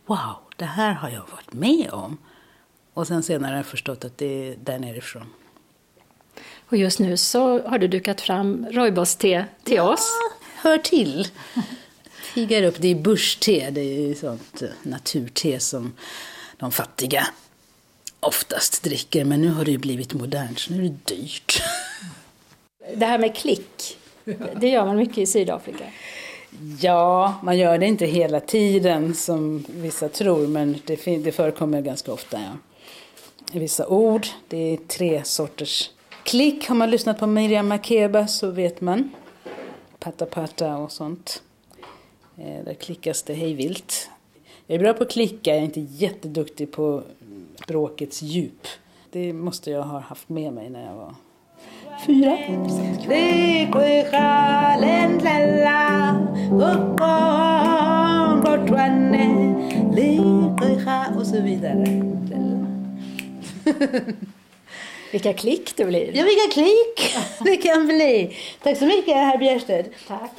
[0.06, 2.18] Wow, det här har jag varit med om.
[2.94, 5.26] Och sen senare har jag förstått att det är där nerifrån.
[6.68, 10.10] Och just nu så har du dukat fram rooibos-te till ja, oss.
[10.56, 11.28] hör till.
[12.34, 12.76] Piggar upp.
[12.78, 15.92] Det är börste, det är sånt eh, naturte som
[16.56, 17.26] de fattiga
[18.26, 19.24] oftast dricker.
[19.24, 21.62] Men nu har det ju blivit modernt, så nu är det dyrt.
[22.96, 23.96] Det här med klick,
[24.60, 25.84] det gör man mycket i Sydafrika.
[26.80, 32.12] Ja, man gör det inte hela tiden som vissa tror, men det, det förekommer ganska
[32.12, 32.40] ofta.
[32.40, 32.56] Ja.
[33.52, 35.90] Vissa ord, det är tre sorters
[36.24, 36.68] klick.
[36.68, 39.10] Har man lyssnat på Miriam Makeba så vet man.
[39.98, 41.42] Patta patta och sånt.
[42.38, 44.10] Eh, där klickas det hejvilt.
[44.66, 47.02] Jag är bra på att klicka, jag är inte jätteduktig på
[47.64, 48.66] språkets djup.
[49.10, 51.14] Det måste jag ha haft med mig när jag var
[52.06, 52.38] fyra.
[61.18, 61.84] Och så vidare.
[65.12, 66.16] Vilka klick det blir.
[66.16, 68.36] Ja, vilka klick det kan bli.
[68.62, 69.88] Tack så mycket, herr Bjärsted.
[70.08, 70.30] Tack.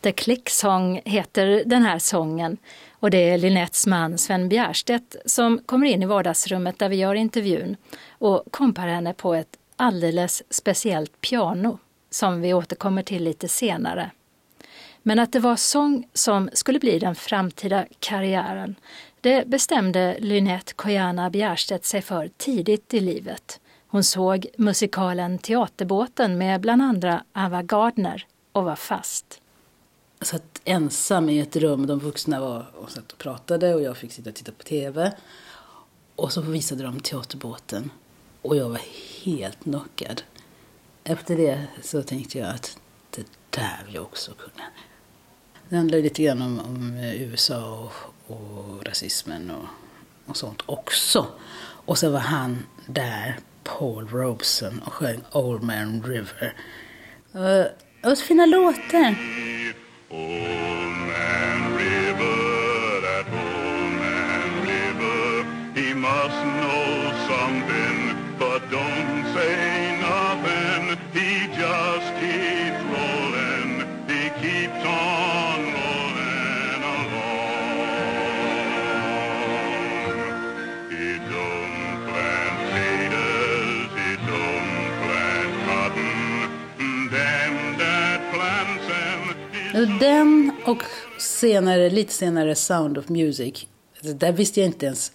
[0.00, 2.56] The Click Song heter den här sången
[3.02, 7.14] och det är Linettes man Sven Bjärstedt som kommer in i vardagsrummet där vi gör
[7.14, 7.76] intervjun
[8.10, 11.78] och kompar henne på ett alldeles speciellt piano
[12.10, 14.10] som vi återkommer till lite senare.
[15.02, 18.74] Men att det var sång som skulle bli den framtida karriären,
[19.20, 23.60] det bestämde Lynette Kojana Bjärstedt sig för tidigt i livet.
[23.86, 29.41] Hon såg musikalen Teaterbåten med bland andra Ava Gardner och var fast.
[30.22, 31.86] Jag satt ensam i ett rum.
[31.86, 35.12] De vuxna var och satt och pratade och jag fick sitta och titta på TV.
[36.16, 37.90] Och så visade de Teaterbåten.
[38.42, 38.80] Och jag var
[39.24, 40.22] helt knockad.
[41.04, 42.78] Efter det så tänkte jag att
[43.10, 44.64] det där vill jag också kunna.
[45.68, 47.90] Det handlar lite grann om, om USA
[48.26, 49.66] och, och rasismen och,
[50.26, 51.26] och sånt också.
[51.60, 56.54] Och så var han där, Paul Robeson, och sjöng Old Man River.
[57.32, 58.98] Det var så fina låtar.
[58.98, 59.81] Mm.
[60.14, 60.61] Old
[89.86, 90.82] Den och
[91.18, 93.66] senare, lite senare Sound of Music.
[94.00, 95.12] Där visste jag inte ens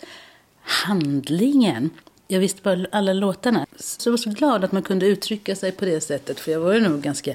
[0.61, 1.89] handlingen.
[2.27, 3.65] Jag visste bara alla låtarna.
[3.75, 6.39] Så jag var så glad att man kunde uttrycka sig på det sättet.
[6.39, 7.33] För jag var ju nog ganska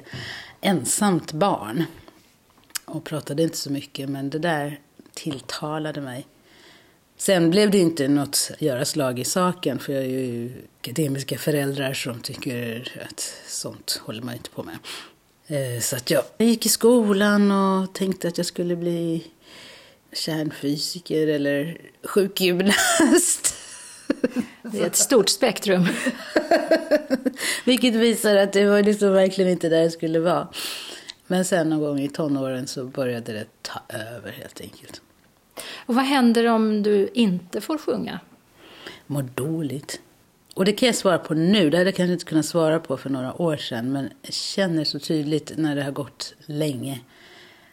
[0.60, 1.84] ensamt barn.
[2.84, 4.08] Och pratade inte så mycket.
[4.08, 4.80] Men det där
[5.14, 6.26] tilltalade mig.
[7.16, 9.78] Sen blev det inte något göra slag i saken.
[9.78, 14.78] För jag är ju akademiska föräldrar som tycker att sånt håller man inte på med.
[15.52, 19.26] Eh, så att jag gick i skolan och tänkte att jag skulle bli
[20.12, 23.54] kärnfysiker eller sjukgymnast.
[24.62, 25.86] Det är ett stort spektrum.
[27.64, 30.48] Vilket visar att det var liksom verkligen inte där det skulle vara.
[31.26, 35.00] Men sen någon gång i tonåren så började det ta över helt enkelt.
[35.86, 38.20] Och vad händer om du inte får sjunga?
[39.06, 40.00] Mår dåligt.
[40.54, 41.70] Och det kan jag svara på nu.
[41.70, 43.92] Det hade jag kanske inte kunnat svara på för några år sedan.
[43.92, 47.00] Men jag känner så tydligt när det har gått länge.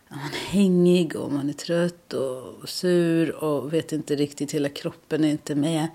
[0.10, 4.52] Man är hängig och man är trött och sur och vet inte riktigt.
[4.52, 5.88] Hela kroppen är inte med.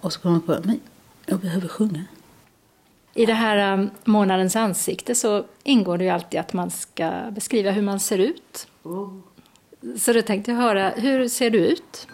[0.00, 0.80] Och så kommer man på men
[1.26, 2.04] jag behöver sjunga.
[3.14, 7.70] I det här um, månadens ansikte så ingår det ju alltid att man ska beskriva
[7.70, 8.66] hur man ser ut.
[8.82, 9.18] Oh.
[9.98, 12.08] Så då tänkte jag höra, hur ser du ut?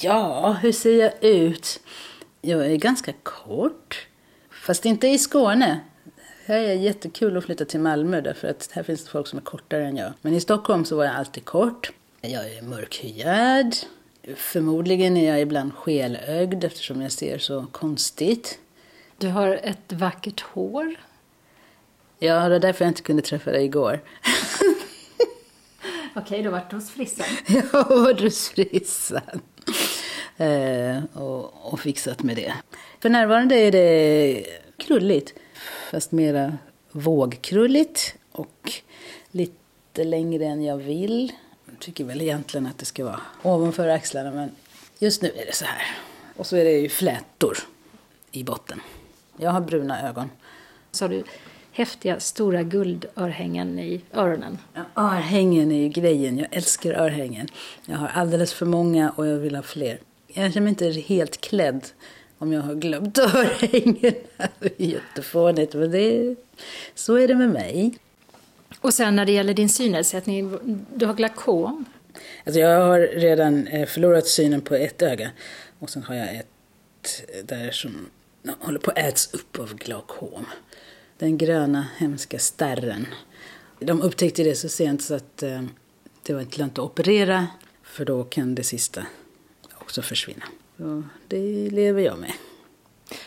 [0.00, 1.80] Ja, hur ser jag ut?
[2.40, 4.06] Jag är ganska kort.
[4.50, 5.80] Fast inte i Skåne.
[6.44, 9.42] Här är jättekul att flytta till Malmö därför att här finns det folk som är
[9.42, 10.12] kortare än jag.
[10.22, 11.92] Men i Stockholm så var jag alltid kort.
[12.20, 13.76] Jag är mörkhyad.
[14.36, 18.58] Förmodligen är jag ibland skelögd eftersom jag ser så konstigt.
[19.18, 20.94] Du har ett vackert hår.
[22.18, 24.00] Ja, det var därför jag inte kunde träffa dig igår.
[26.14, 27.26] Okej, du har varit hos frissan.
[27.46, 29.40] Jag har varit hos frissan.
[30.40, 32.54] Eh, och, och fixat med det.
[33.00, 35.34] För närvarande är det krulligt,
[35.90, 36.58] fast mera
[36.92, 38.72] vågkrulligt och
[39.30, 41.32] lite längre än jag vill.
[41.66, 44.50] Jag tycker väl egentligen att det ska vara ovanför axlarna, men
[44.98, 45.82] just nu är det så här.
[46.36, 47.58] Och så är det ju flätor
[48.30, 48.80] i botten.
[49.36, 50.30] Jag har bruna ögon.
[50.90, 51.24] Så har du
[51.72, 54.58] häftiga stora guldörhängen i öronen.
[54.74, 56.38] Ja, örhängen är ju grejen.
[56.38, 57.48] Jag älskar örhängen.
[57.86, 59.98] Jag har alldeles för många och jag vill ha fler.
[60.34, 61.86] Jag känner mig inte helt klädd
[62.38, 64.14] om jag har glömt örhängen.
[64.60, 66.36] Det är jättefånigt, men det,
[66.94, 67.98] så är det med mig.
[68.80, 70.58] Och sen när det gäller din synnedsättning,
[70.94, 71.84] du har glaukom.
[72.44, 75.30] Alltså jag har redan eh, förlorat synen på ett öga.
[75.78, 76.46] Och sen har jag ett
[77.44, 78.10] där som
[78.60, 80.46] håller på att äts upp av glaukom.
[81.18, 83.06] Den gröna hemska stärren.
[83.78, 85.62] De upptäckte det så sent så att eh,
[86.22, 87.46] det var inte lönt att operera.
[87.82, 89.06] För då kan det sista
[89.90, 90.44] också försvinna.
[90.76, 92.32] Så det lever jag med.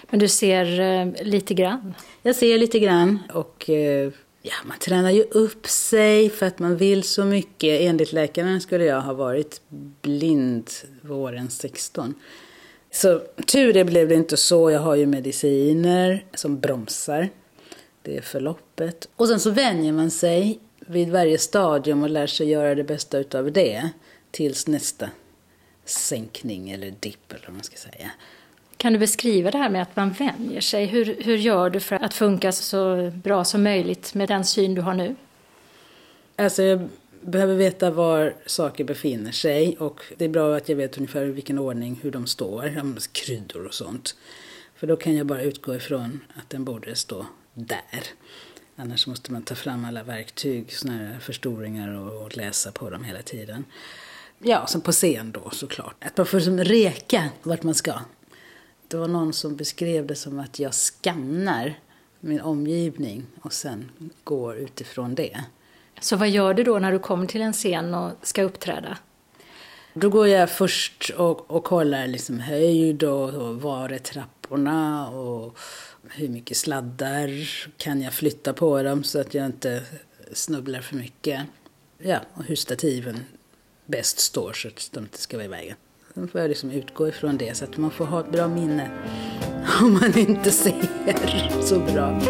[0.09, 1.93] Men du ser eh, lite grann?
[2.21, 6.77] Jag ser lite grann och eh, ja, man tränar ju upp sig för att man
[6.77, 7.81] vill så mycket.
[7.81, 9.61] Enligt läkaren skulle jag ha varit
[10.01, 10.69] blind
[11.01, 12.13] våren 16.
[12.91, 14.71] Så tur det blev det inte så.
[14.71, 17.29] Jag har ju mediciner som bromsar
[18.01, 19.09] det förloppet.
[19.15, 23.17] Och sen så vänjer man sig vid varje stadium och lär sig göra det bästa
[23.17, 23.89] utav det
[24.31, 25.09] tills nästa
[25.85, 28.11] sänkning eller dipp eller vad man ska säga.
[28.77, 30.85] Kan du beskriva det här med att man vänjer sig?
[30.85, 34.81] Hur, hur gör du för att funka så bra som möjligt med den syn du
[34.81, 35.15] har nu?
[36.35, 36.89] Alltså jag
[37.21, 41.31] behöver veta var saker befinner sig och det är bra att jag vet ungefär i
[41.31, 44.15] vilken ordning hur de står, kryddor och sånt.
[44.75, 48.03] För då kan jag bara utgå ifrån att den borde stå där.
[48.75, 53.03] Annars måste man ta fram alla verktyg, såna här förstoringar och, och läsa på dem
[53.03, 53.65] hela tiden.
[54.45, 56.03] Ja, som på scen då såklart.
[56.05, 57.93] Att man får som reka vart man ska.
[58.87, 61.79] Det var någon som beskrev det som att jag skannar
[62.19, 63.91] min omgivning och sen
[64.23, 65.43] går utifrån det.
[66.01, 68.97] Så vad gör du då när du kommer till en scen och ska uppträda?
[69.93, 75.57] Då går jag först och, och kollar liksom höjd och, och var är trapporna och
[76.09, 77.29] hur mycket sladdar
[77.77, 79.83] kan jag flytta på dem så att jag inte
[80.31, 81.41] snubblar för mycket.
[81.97, 83.19] Ja, och hur stativen
[83.85, 85.75] bäst står så att de inte ska vara i vägen.
[86.13, 88.91] Sen får jag liksom utgå ifrån det så att man får ha ett bra minne
[89.81, 92.21] om man inte ser så bra.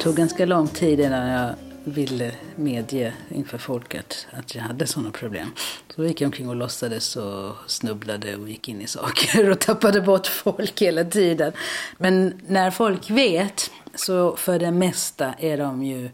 [0.00, 5.50] Tog ganska lång tid innan jag ville medge inför folket att jag hade sådana problem.
[5.94, 10.00] Så gick jag omkring och låtsades och snubblade och gick in i saker och tappade
[10.00, 11.52] bort folk hela tiden.
[11.96, 16.10] Men när folk vet så för det mesta är de ju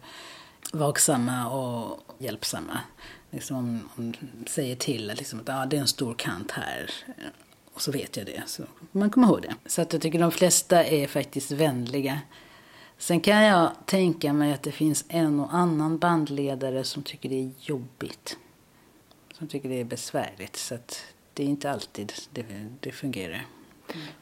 [0.73, 2.79] vaksamma och hjälpsamma.
[3.31, 4.14] Liksom om, om
[4.47, 6.90] säger till liksom att ah, det är en stor kant här.
[7.75, 8.42] Och så vet jag det.
[8.47, 9.55] Så man kommer ihåg det.
[9.66, 12.20] Så att jag tycker de flesta är faktiskt vänliga.
[13.05, 17.35] Sen kan jag tänka mig att det finns en och annan bandledare som tycker det
[17.35, 18.37] är jobbigt.
[19.38, 20.57] Som tycker det är besvärligt.
[20.57, 21.01] Så att
[21.35, 22.45] det är inte alltid det,
[22.81, 23.47] det fungerar.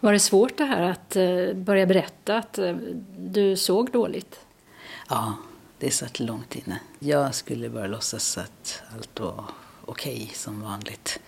[0.01, 2.77] Var det svårt det här att eh, börja berätta att eh,
[3.19, 4.41] du såg dåligt?
[5.09, 5.35] Ja,
[5.79, 6.81] det satt långt inne.
[6.99, 9.45] Jag skulle bara låtsas att allt var
[9.85, 11.21] okej okay, som vanligt.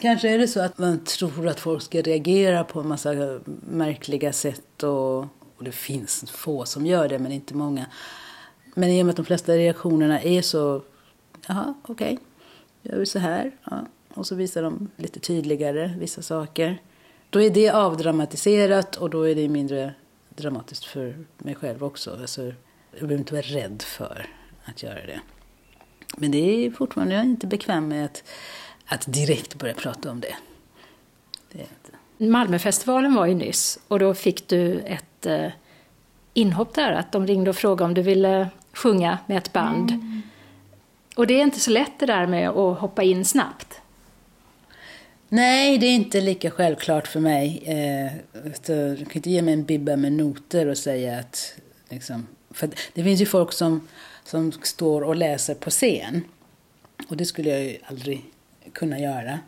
[0.00, 3.40] Kanske är det så att man tror att folk ska reagera på en massa
[3.70, 5.26] märkliga sätt och
[5.58, 7.86] och det finns få som gör det, men inte många.
[8.74, 10.82] Men i och med att de flesta reaktionerna är så,
[11.46, 12.18] jaha, okej, okay.
[12.82, 13.52] gör vi så här?
[13.64, 13.86] Ja.
[14.14, 16.82] Och så visar de lite tydligare vissa saker.
[17.30, 19.94] Då är det avdramatiserat och då är det mindre
[20.28, 22.10] dramatiskt för mig själv också.
[22.20, 22.54] Alltså, jag
[23.00, 24.26] behöver inte vara rädd för
[24.64, 25.20] att göra det.
[26.16, 28.24] Men det är fortfarande, jag är inte bekväm med att,
[28.86, 30.34] att direkt börja prata om det.
[31.52, 31.66] det.
[32.26, 35.50] Malmöfestivalen var ju nyss och då fick du ett eh,
[36.34, 39.90] inhopp där, att de ringde och frågade om du ville sjunga med ett band.
[39.90, 40.22] Mm.
[41.16, 43.80] Och det är inte så lätt det där med att hoppa in snabbt.
[45.28, 47.62] Nej, det är inte lika självklart för mig.
[47.66, 48.12] Eh,
[48.66, 51.54] du kan inte ge mig en bibba med noter och säga att...
[51.88, 53.88] Liksom, för det finns ju folk som,
[54.24, 56.24] som står och läser på scen.
[57.08, 58.24] Och det skulle jag ju aldrig
[58.72, 59.38] kunna göra.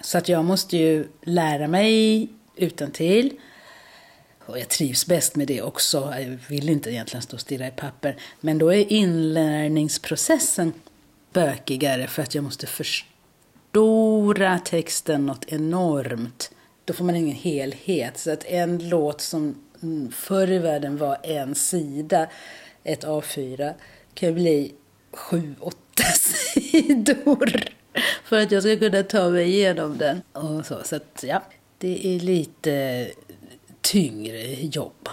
[0.00, 3.30] Så att jag måste ju lära mig utan till.
[4.50, 6.14] Och jag trivs bäst med det också.
[6.18, 8.16] Jag vill inte egentligen stå och stirra i papper.
[8.40, 10.72] Men då är inlärningsprocessen
[11.32, 16.50] bökigare för att jag måste förstora texten något enormt.
[16.84, 18.18] Då får man ingen helhet.
[18.18, 19.54] Så att en låt som
[20.12, 22.26] förr i världen var en sida,
[22.84, 23.74] ett A4,
[24.14, 24.74] kan bli
[25.12, 26.02] sju, åtta
[26.44, 27.64] sidor.
[28.24, 30.22] För att jag ska kunna ta mig igenom den.
[30.32, 31.42] Och så, så att, ja,
[31.78, 33.06] det är lite
[33.90, 35.08] tyngre jobb.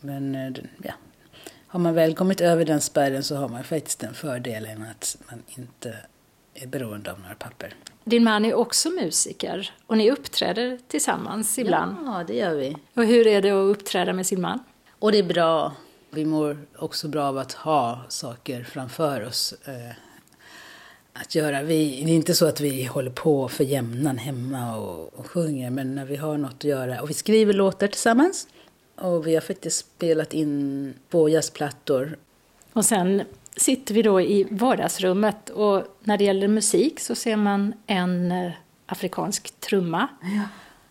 [0.00, 0.92] Men eh, ja,
[1.66, 5.42] har man väl kommit över den spärren så har man faktiskt den fördelen att man
[5.48, 5.96] inte
[6.54, 7.74] är beroende av några papper.
[8.04, 11.96] Din man är också musiker och ni uppträder tillsammans ibland.
[12.06, 12.76] Ja, det gör vi.
[12.94, 14.58] Och hur är det att uppträda med sin man?
[14.98, 15.72] Och det är bra.
[16.10, 19.94] Vi mår också bra av att ha saker framför oss eh,
[21.20, 21.62] att göra.
[21.62, 25.70] Vi, det är inte så att vi håller på för jämnan hemma och, och sjunger,
[25.70, 27.02] men när vi har något att göra.
[27.02, 28.48] Och vi skriver låtar tillsammans.
[28.96, 32.16] Och vi har faktiskt spelat in två jazzplattor.
[32.72, 33.22] Och sen
[33.56, 38.52] sitter vi då i vardagsrummet och när det gäller musik så ser man en eh,
[38.86, 40.08] afrikansk trumma.
[40.22, 40.42] Ja,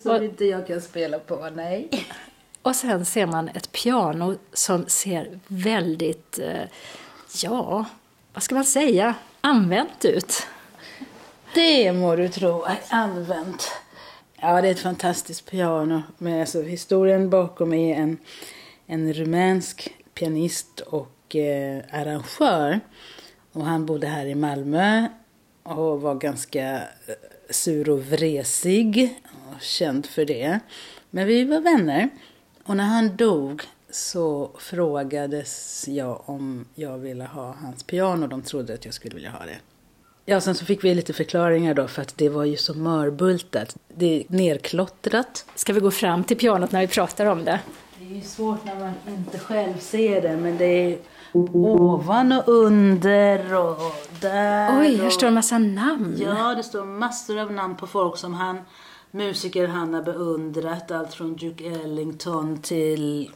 [0.02, 1.88] som och, inte jag kan spela på, nej.
[2.62, 6.62] Och sen ser man ett piano som ser väldigt, eh,
[7.42, 7.84] ja,
[8.32, 10.46] vad ska man säga, använt ut.
[11.54, 13.70] Det må du tro är använt.
[14.36, 16.02] Ja, det är ett fantastiskt piano.
[16.18, 18.18] Men alltså, historien bakom är en,
[18.86, 22.80] en rumänsk pianist och eh, arrangör.
[23.52, 25.06] Och han bodde här i Malmö
[25.62, 27.14] och var ganska eh,
[27.50, 30.60] sur och vresig och känd för det.
[31.10, 32.08] Men vi var vänner.
[32.64, 38.26] Och när han dog så frågades jag om jag ville ha hans piano.
[38.26, 39.58] De trodde att jag skulle vilja ha det.
[40.24, 43.76] Ja, sen så fick vi lite förklaringar då för att det var ju så mörbultat.
[43.88, 45.46] Det är nerklottrat.
[45.54, 47.60] Ska vi gå fram till pianot när vi pratar om det?
[47.98, 50.98] Det är ju svårt när man inte själv ser det, men det är
[51.32, 54.80] ovan och under och där.
[54.80, 56.16] Oj, här står en massa namn.
[56.20, 58.58] Ja, det står massor av namn på folk som han,
[59.10, 60.90] musiker han har beundrat.
[60.90, 63.30] Allt från Duke Ellington till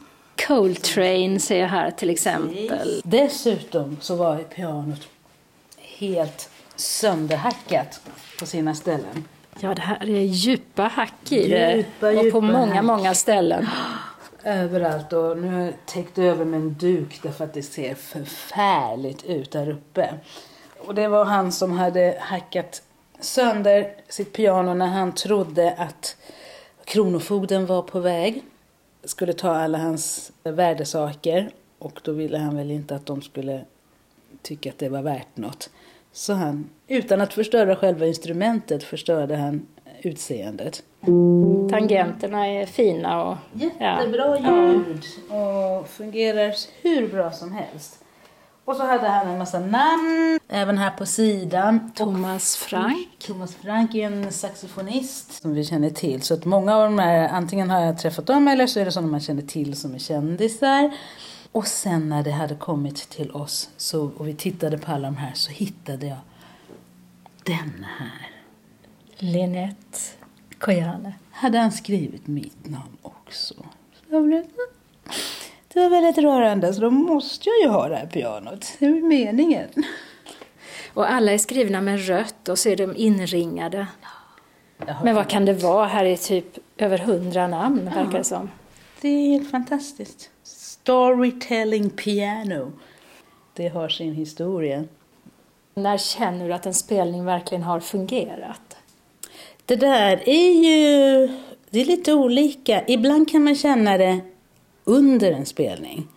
[0.47, 3.01] Coltrane ser jag här till exempel.
[3.03, 5.07] Dessutom så var pianot
[5.97, 8.01] helt sönderhackat
[8.39, 9.27] på sina ställen.
[9.59, 11.75] Ja, det här är djupa hack i det.
[11.75, 12.83] Djupa, och på många, hack.
[12.83, 13.67] många ställen.
[14.43, 19.25] Överallt och nu har jag täckt över med en duk därför att det ser förfärligt
[19.25, 20.13] ut där uppe.
[20.79, 22.81] Och det var han som hade hackat
[23.19, 26.15] sönder sitt piano när han trodde att
[26.85, 28.43] Kronofogden var på väg.
[29.05, 31.49] Skulle ta alla hans värdesaker
[31.79, 33.61] och då ville han väl inte att de skulle
[34.41, 35.69] tycka att det var värt något.
[36.11, 39.67] Så han, utan att förstöra själva instrumentet, förstörde han
[40.01, 40.83] utseendet.
[41.71, 43.37] Tangenterna är fina och...
[43.53, 44.71] Jättebra ja.
[44.71, 48.04] ljud och fungerar hur bra som helst.
[48.65, 51.91] Och så hade han en massa namn, även här på sidan.
[51.95, 53.09] Thomas Frank.
[53.19, 56.21] Thomas Frank är en saxofonist som vi känner till.
[56.21, 58.91] Så att många av de här, antingen har jag träffat dem eller så är det
[58.91, 60.91] sådana man känner till som är kändisar.
[61.51, 65.17] Och sen när det hade kommit till oss så, och vi tittade på alla de
[65.17, 66.17] här så hittade jag
[67.43, 68.31] den här.
[69.17, 69.99] Linette
[70.59, 71.13] Kojane.
[71.31, 73.53] Hade han skrivit mitt namn också.
[74.09, 74.45] Så blev,
[75.75, 78.73] det var väldigt rörande, så då måste jag ju ha det här pianot.
[78.79, 79.69] Det är meningen.
[80.93, 83.87] Och alla är skrivna med rött och så är de inringade.
[85.03, 85.85] Men vad kan det vara?
[85.85, 88.49] Här är typ över hundra namn, verkar det som.
[89.01, 90.29] Det är helt fantastiskt.
[90.43, 92.71] Storytelling piano.
[93.53, 94.83] Det har sin historia.
[95.73, 98.77] När känner du att en spelning verkligen har fungerat?
[99.65, 101.27] Det där är ju
[101.69, 102.83] det är lite olika.
[102.87, 104.19] Ibland kan man känna det
[104.85, 106.07] under en spelning.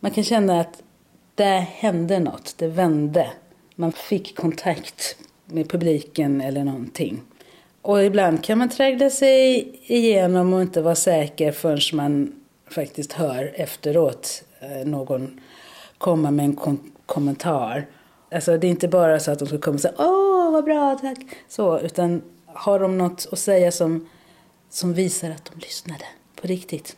[0.00, 0.82] Man kan känna att
[1.34, 3.30] det hände något, det vände.
[3.74, 7.22] Man fick kontakt med publiken eller någonting.
[7.82, 12.32] Och ibland kan man trägla sig igenom och inte vara säker förrän man
[12.70, 15.40] faktiskt hör efteråt eh, någon
[15.98, 17.86] komma med en kom kommentar.
[18.30, 20.98] Alltså det är inte bara så att de ska komma och säga åh vad bra
[21.00, 21.18] tack,
[21.48, 24.08] så, utan har de något att säga som,
[24.70, 26.04] som visar att de lyssnade
[26.40, 26.96] på riktigt.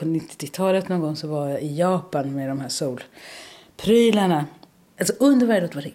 [0.00, 4.46] På 90-talet någon gång så var jag i Japan med de här solprylarna.
[4.98, 5.92] Alltså under varje låt var det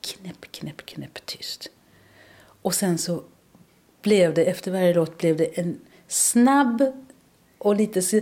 [0.00, 1.70] knäpp, knäpp, knäpp tyst.
[2.62, 3.22] Och sen så
[4.02, 6.82] blev det, efter varje låt blev det en snabb
[7.58, 8.20] och lite så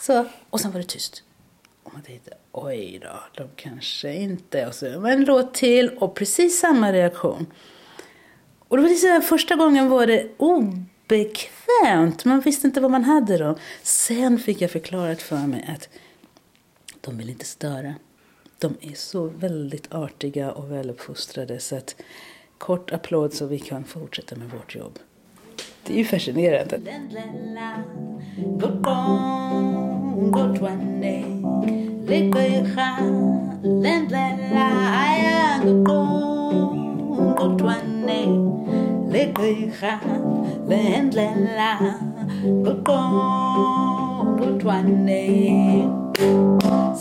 [0.00, 1.22] så, och sen var det tyst.
[1.82, 4.66] Och man tänkte, oj då, de kanske inte.
[4.66, 7.46] Och så en låt till och precis samma reaktion.
[8.68, 11.55] Och det var liksom, första gången var det obekvämt.
[12.24, 13.56] Man visste inte vad man hade då.
[13.82, 15.88] Sen fick jag förklarat för mig att
[17.00, 17.94] de vill inte störa.
[18.58, 21.96] De är så väldigt artiga och väluppfostrade så att
[22.58, 24.98] kort applåd så vi kan fortsätta med vårt jobb.
[25.82, 26.80] Det är ju fascinerande.
[40.70, 41.70] lendlela
[42.64, 45.22] kuqongqothwane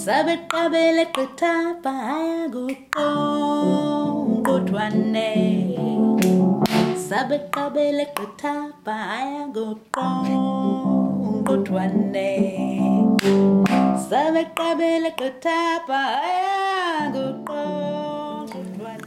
[0.03, 5.29] sabeqabele qithapha haya kuqongqothwane
[7.07, 12.29] sabeqabele qithapha haya kuqongqothwane
[14.09, 16.53] sabeqabele qithapha haya
[17.15, 18.14] kuqongqothwane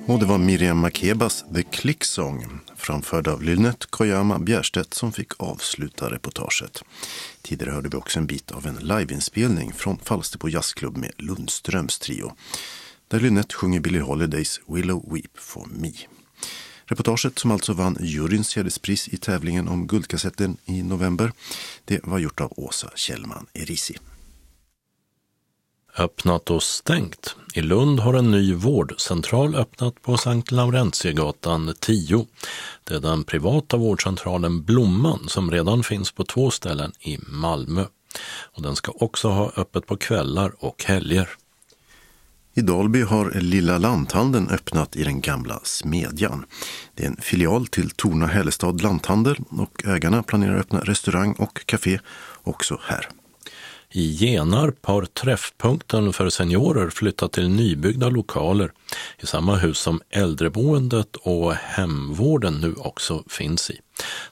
[0.09, 5.33] Och det var Miriam Makebas The Click Song framförd av Lynette Koyama Bjärstedt som fick
[5.37, 6.83] avsluta reportaget.
[7.43, 12.33] Tidigare hörde vi också en bit av en liveinspelning från Falsterbo jazzklubb med Lundströms trio.
[13.09, 15.93] Där Lynette sjunger Billie Holidays Willow Weep for Me.
[16.85, 21.33] Reportaget som alltså vann juryns hederspris i tävlingen om Guldkassetten i november,
[21.85, 23.97] det var gjort av Åsa Kjellman Erisi.
[25.99, 27.37] Öppnat och stängt.
[27.55, 32.27] I Lund har en ny vårdcentral öppnat på Sankt Laurentiegatan 10.
[32.85, 37.85] Det är den privata vårdcentralen Blomman som redan finns på två ställen i Malmö.
[38.57, 41.29] Och den ska också ha öppet på kvällar och helger.
[42.55, 46.45] I Dalby har Lilla Lanthandeln öppnat i den gamla Smedjan.
[46.95, 51.67] Det är en filial till Torna Hällestad Lanthandel och ägarna planerar att öppna restaurang och
[51.67, 52.01] café
[52.43, 53.09] också här.
[53.91, 58.73] I Genarp har träffpunkten för seniorer flyttat till nybyggda lokaler
[59.19, 63.81] i samma hus som äldreboendet och hemvården nu också finns i.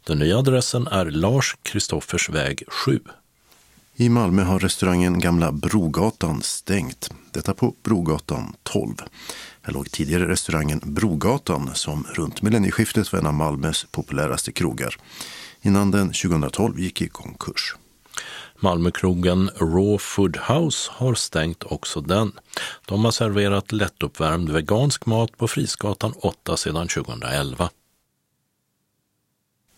[0.04, 3.00] Den nya adressen är Lars Kristoffers väg 7.
[3.94, 7.10] I Malmö har restaurangen Gamla Brogatan stängt.
[7.30, 8.94] Detta på Brogatan 12.
[9.62, 14.96] Här låg tidigare restaurangen Brogatan som runt millennieskiftet var en av Malmös populäraste krogar.
[15.62, 17.74] Innan den 2012 gick i konkurs.
[18.60, 22.32] Malmökrogen Raw Food House har stängt också den.
[22.86, 27.70] De har serverat lättuppvärmd vegansk mat på Frisgatan 8 sedan 2011.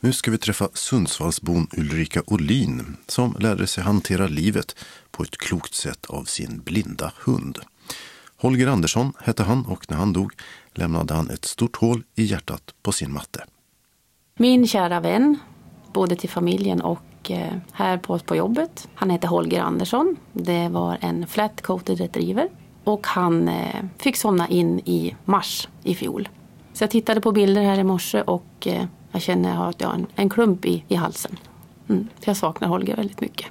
[0.01, 4.76] Nu ska vi träffa Sundsvallsbon Ulrika Olin som lärde sig hantera livet
[5.11, 7.59] på ett klokt sätt av sin blinda hund.
[8.37, 10.33] Holger Andersson hette han och när han dog
[10.72, 13.45] lämnade han ett stort hål i hjärtat på sin matte.
[14.39, 15.39] Min kära vän,
[15.93, 16.99] både till familjen och
[17.72, 18.89] här på, på jobbet.
[18.95, 20.16] Han heter Holger Andersson.
[20.33, 22.49] Det var en flat coated retriever
[22.85, 26.29] och han eh, fick somna in i mars i fjol.
[26.72, 29.95] Så jag tittade på bilder här i morse och eh, jag känner att jag har
[29.95, 31.37] en, en klump i, i halsen.
[31.89, 33.47] Mm, jag saknar Holger väldigt mycket.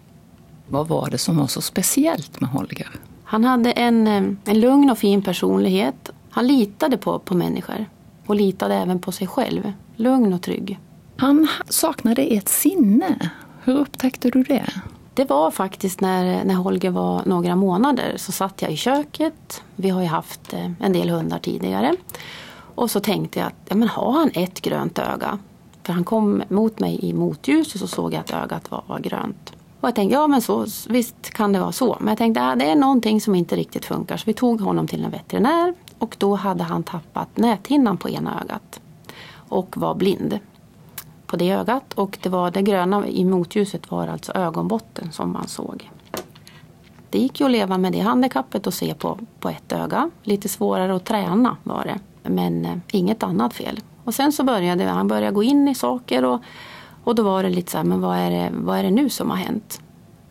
[0.67, 2.89] Vad var det som var så speciellt med Holger?
[3.23, 4.07] Han hade en,
[4.45, 6.11] en lugn och fin personlighet.
[6.29, 7.85] Han litade på, på människor
[8.25, 9.71] och litade även på sig själv.
[9.95, 10.79] Lugn och trygg.
[11.17, 13.29] Han saknade ett sinne.
[13.67, 14.69] Hur upptäckte du det?
[15.13, 19.63] Det var faktiskt när, när Holger var några månader så satt jag i köket.
[19.75, 21.95] Vi har ju haft eh, en del hundar tidigare.
[22.75, 25.39] Och så tänkte jag att ja, men har han ett grönt öga?
[25.83, 28.99] För han kom mot mig i motljus och så såg jag att ögat var, var
[28.99, 29.53] grönt.
[29.81, 31.97] Och jag tänkte, ja men så, visst kan det vara så.
[31.99, 34.17] Men jag tänkte, ja, det är någonting som inte riktigt funkar.
[34.17, 38.41] Så vi tog honom till en veterinär och då hade han tappat näthinnan på ena
[38.41, 38.79] ögat.
[39.49, 40.39] Och var blind
[41.27, 41.93] på det ögat.
[41.93, 45.91] Och det var det gröna i motljuset var alltså ögonbotten som man såg.
[47.09, 50.09] Det gick ju att leva med det handikappet och se på, på ett öga.
[50.23, 52.29] Lite svårare att träna var det.
[52.29, 53.79] Men eh, inget annat fel.
[54.03, 56.41] Och sen så började han började gå in i saker och,
[57.03, 59.09] och då var det lite så här, men vad är det, vad är det nu
[59.09, 59.81] som har hänt?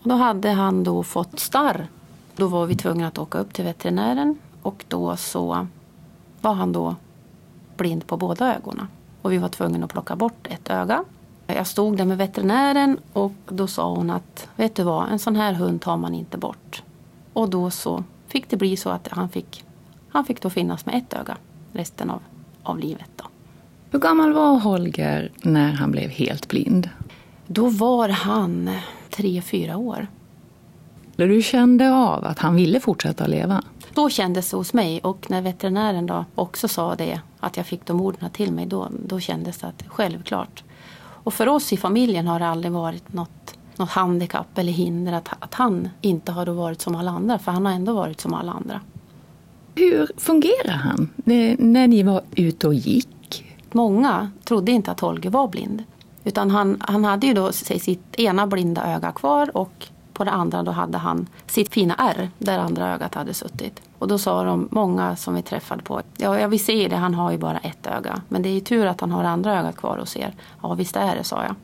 [0.03, 1.87] Och då hade han då fått starr.
[2.37, 5.67] Då var vi tvungna att åka upp till veterinären och då så
[6.41, 6.97] var han då
[7.77, 8.89] blind på båda ögonen.
[9.27, 11.05] Och vi var tvungna att plocka bort ett öga.
[11.47, 15.37] Jag stod där med veterinären och då sa hon att vet du vad, en sån
[15.37, 16.83] här hund tar man inte bort.
[17.33, 19.65] Och då så fick det bli så att han fick,
[20.09, 21.37] han fick då finnas med ett öga
[21.73, 22.21] resten av,
[22.63, 23.11] av livet.
[23.17, 23.25] Då.
[23.91, 26.91] Hur gammal var Holger när han blev helt blind?
[27.47, 28.71] Då var han
[29.11, 30.07] tre, fyra år.
[31.17, 33.63] Du kände av att han ville fortsätta leva?
[33.97, 37.87] Då kändes det hos mig och när veterinären då också sa det, att jag fick
[37.87, 40.65] de orden till mig, då, då kändes det att självklart.
[40.99, 45.29] Och för oss i familjen har det aldrig varit något, något handikapp eller hinder att,
[45.39, 48.53] att han inte har varit som alla andra, för han har ändå varit som alla
[48.53, 48.81] andra.
[49.75, 51.09] Hur fungerar han
[51.59, 53.45] när ni var ute och gick?
[53.73, 55.85] Många trodde inte att Holger var blind.
[56.25, 60.63] Utan han, han hade ju då sitt ena blinda öga kvar och på det andra
[60.63, 63.83] då hade han sitt fina R där andra ögat hade suttit.
[63.99, 67.15] Och då sa de, många som vi träffade på, ja, ja vi ser det, han
[67.15, 68.23] har ju bara ett öga.
[68.29, 70.35] Men det är ju tur att han har andra ögat kvar och ser.
[70.63, 71.55] Ja visst är det, sa jag.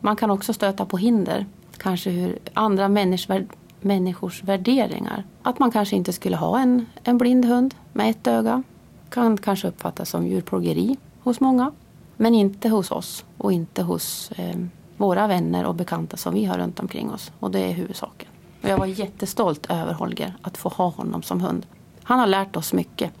[0.00, 1.46] Man kan också stöta på hinder.
[1.76, 3.46] Kanske hur andra människor,
[3.80, 5.24] människors värderingar.
[5.42, 8.62] Att man kanske inte skulle ha en, en blind hund med ett öga.
[9.08, 11.72] Kan kanske uppfattas som djurplågeri hos många.
[12.16, 14.56] Men inte hos oss och inte hos eh,
[14.96, 17.32] våra vänner och bekanta som vi har runt omkring oss.
[17.38, 18.28] Och det är huvudsaken.
[18.62, 21.66] Och jag var jättestolt över Holger, att få ha honom som hund.
[22.02, 23.12] Han har lärt oss mycket.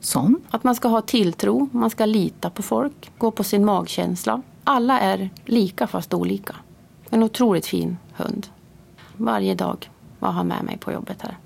[0.00, 0.40] Som?
[0.50, 4.42] Att man ska ha tilltro, man ska lita på folk, gå på sin magkänsla.
[4.64, 6.56] Alla är lika fast olika.
[7.10, 8.46] En otroligt fin hund.
[9.16, 11.36] Varje dag var han med mig på jobbet här.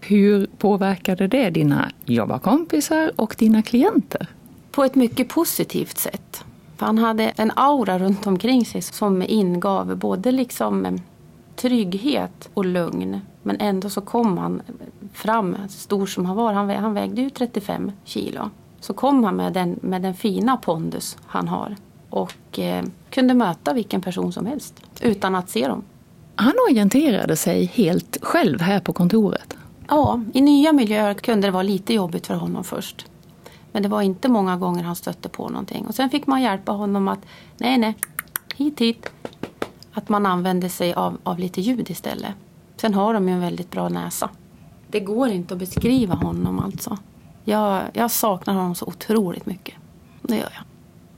[0.00, 4.26] Hur påverkade det dina jobbarkompisar och dina klienter?
[4.70, 6.44] På ett mycket positivt sätt.
[6.76, 11.00] För han hade en aura runt omkring sig som ingav både liksom
[11.60, 13.20] trygghet och lugn.
[13.42, 14.62] Men ändå så kom han
[15.12, 18.50] fram, stor som han var, han, vä han vägde ju 35 kilo.
[18.80, 21.76] Så kom han med den, med den fina pondus han har
[22.10, 25.82] och eh, kunde möta vilken person som helst utan att se dem.
[26.34, 29.56] Han orienterade sig helt själv här på kontoret.
[29.88, 33.06] Ja, i nya miljöer kunde det vara lite jobbigt för honom först.
[33.72, 35.86] Men det var inte många gånger han stötte på någonting.
[35.86, 37.18] Och sen fick man hjälpa honom att,
[37.56, 37.94] nej nej,
[38.56, 39.10] hit hit.
[39.92, 42.34] Att man använde sig av, av lite ljud istället.
[42.76, 44.30] Sen har de ju en väldigt bra näsa.
[44.88, 46.98] Det går inte att beskriva honom alltså.
[47.44, 49.74] Jag, jag saknar honom så otroligt mycket.
[50.22, 50.64] Det gör jag.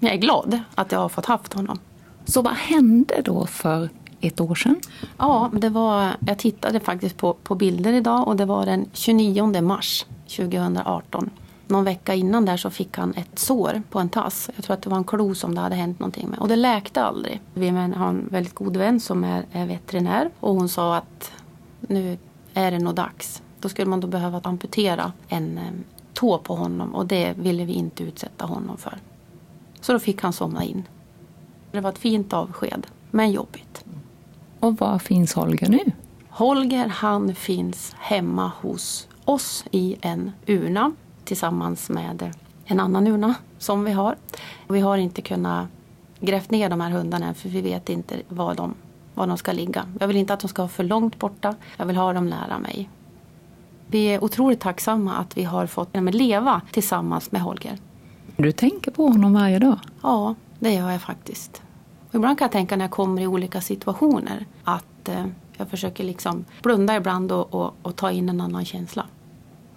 [0.00, 1.78] Jag är glad att jag har fått haft honom.
[2.24, 3.88] Så vad hände då för
[4.20, 4.80] ett år sedan?
[5.18, 9.62] Ja, det var, jag tittade faktiskt på, på bilder idag och det var den 29
[9.62, 10.06] mars
[10.36, 11.30] 2018.
[11.72, 14.50] Någon vecka innan där så fick han ett sår på en tass.
[14.56, 16.38] Jag tror att det var en klo som det hade hänt någonting med.
[16.38, 17.40] Och det läkte aldrig.
[17.54, 21.32] Vi har en väldigt god vän som är, är veterinär och hon sa att
[21.80, 22.18] nu
[22.54, 23.42] är det nog dags.
[23.60, 25.60] Då skulle man då behöva amputera en
[26.14, 28.98] tå på honom och det ville vi inte utsätta honom för.
[29.80, 30.82] Så då fick han somna in.
[31.70, 33.84] Det var ett fint avsked, men jobbigt.
[34.60, 35.92] Och var finns Holger nu?
[36.28, 40.92] Holger han finns hemma hos oss i en urna
[41.24, 44.16] tillsammans med en annan urna som vi har.
[44.68, 45.68] Vi har inte kunnat
[46.20, 48.74] grävt ner de här hundarna än för vi vet inte var de,
[49.14, 49.84] var de ska ligga.
[50.00, 51.54] Jag vill inte att de ska vara för långt borta.
[51.76, 52.88] Jag vill ha dem nära mig.
[53.86, 57.78] Vi är otroligt tacksamma att vi har fått leva tillsammans med Holger.
[58.36, 59.78] Du tänker på honom varje dag?
[60.02, 61.62] Ja, det gör jag faktiskt.
[62.08, 66.04] Och ibland kan jag tänka när jag kommer i olika situationer att eh, jag försöker
[66.04, 69.06] liksom blunda ibland och, och, och, ta in en annan känsla.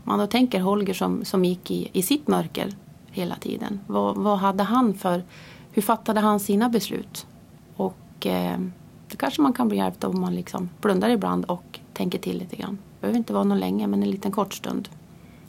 [0.08, 2.76] Man då tänker Holger som, som gick i, i sitt mörker
[3.12, 3.80] hela tiden.
[3.88, 5.24] Vad, vad hade han för,
[5.72, 7.28] hur fattade han sina beslut?
[7.76, 8.60] Och eh,
[9.10, 12.38] det kanske man kan bli hjälpt av om man liksom blundar ibland och tänker till
[12.38, 12.78] lite grann.
[12.94, 14.90] Det behöver inte vara någon länge men en liten kort stund.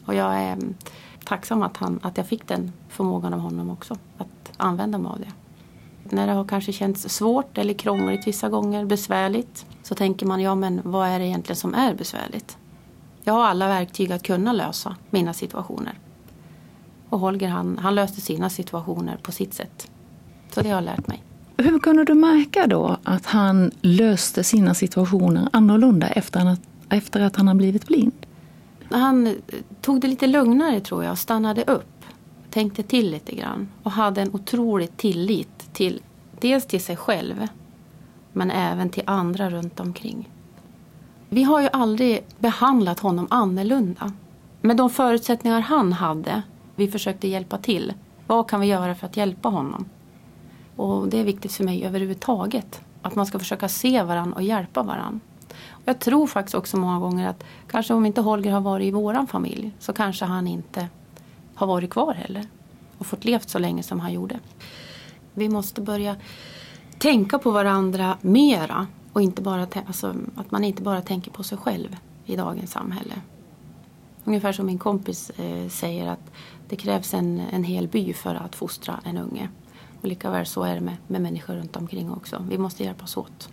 [0.05, 0.75] Och jag är mm,
[1.25, 3.97] tacksam att, han, att jag fick den förmågan av honom också.
[4.19, 5.33] Att använda mig av det.
[6.17, 9.67] När det har kanske känts svårt eller krångligt vissa gånger, besvärligt.
[9.83, 12.59] Så tänker man, ja men vad är det egentligen som är besvärligt?
[13.27, 15.99] Jag har alla verktyg att kunna lösa mina situationer.
[17.09, 19.91] Och Holger han, han löste sina situationer på sitt sätt.
[20.51, 21.23] Så det har jag lärt mig.
[21.57, 27.37] Hur kunde du märka då att han löste sina situationer annorlunda efter att, efter att
[27.37, 28.27] han har blivit blind?
[28.91, 29.37] Han
[29.81, 32.05] tog det lite lugnare tror jag, stannade upp,
[32.51, 36.03] tänkte till lite grann och hade en otrolig tillit till
[36.41, 37.47] dels till sig själv
[38.33, 40.29] men även till andra runt omkring.
[41.37, 44.13] Vi har ju aldrig behandlat honom annorlunda.
[44.61, 46.43] Med de förutsättningar han hade,
[46.77, 47.93] vi försökte hjälpa till.
[48.27, 49.89] Vad kan vi göra för att hjälpa honom?
[50.77, 52.81] Och det är viktigt för mig överhuvudtaget.
[53.03, 55.21] Att man ska försöka se varandra och hjälpa varandra.
[55.85, 59.27] Jag tror faktiskt också många gånger att kanske om inte Holger har varit i våran
[59.27, 60.89] familj så kanske han inte
[61.55, 62.47] har varit kvar heller.
[62.99, 64.41] Och fått levt så länge som han gjorde.
[65.35, 66.17] Vi måste börja
[66.99, 68.87] tänka på varandra mera.
[69.17, 73.15] Och inte bara, alltså, att man inte bara tänker på sig själv i dagens samhälle.
[74.25, 76.31] Ungefär som min kompis eh, säger att
[76.69, 79.49] det krävs en, en hel by för att fostra en unge.
[80.01, 82.47] Och lika väl så är det med, med människor runt omkring också.
[82.49, 83.49] Vi måste hjälpas åt.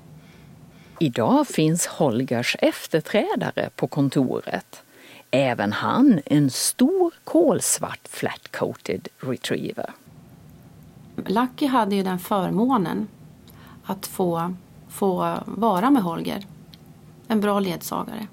[1.00, 4.84] Idag finns Holgers efterträdare på kontoret.
[5.32, 9.94] Även han en stor kolsvart flat-coated retriever.
[11.16, 13.08] Lucky hade ju den förmånen
[13.84, 14.54] att få,
[14.94, 16.46] få vara med Holger.
[17.28, 18.28] En bra ledsagare.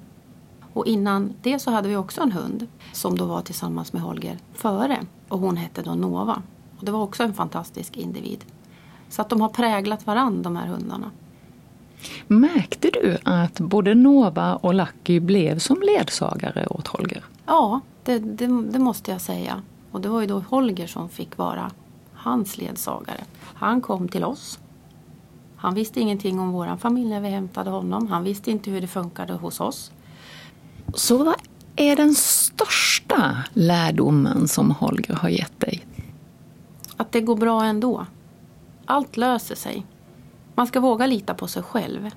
[0.73, 4.39] Och innan det så hade vi också en hund som då var tillsammans med Holger
[4.55, 4.99] före.
[5.29, 6.43] Och hon hette då Nova.
[6.79, 8.45] Och det var också en fantastisk individ.
[9.09, 11.11] Så att de har präglat varann de här hundarna.
[12.27, 17.25] Märkte du att både Nova och Lucky blev som ledsagare åt Holger?
[17.47, 19.63] Ja, det, det, det måste jag säga.
[19.91, 21.71] Och det var ju då Holger som fick vara
[22.13, 23.25] hans ledsagare.
[23.55, 24.59] Han kom till oss.
[25.61, 28.07] Han visste ingenting om vår familj när vi hämtade honom.
[28.09, 29.93] Han visste inte hur det funkade hos oss.
[30.95, 31.35] Så vad
[31.77, 35.87] är den största lärdomen som Holger har gett dig?
[36.97, 38.07] Att det går bra ändå.
[38.85, 39.87] Allt löser sig.
[40.55, 42.11] Man ska våga lita på sig själv.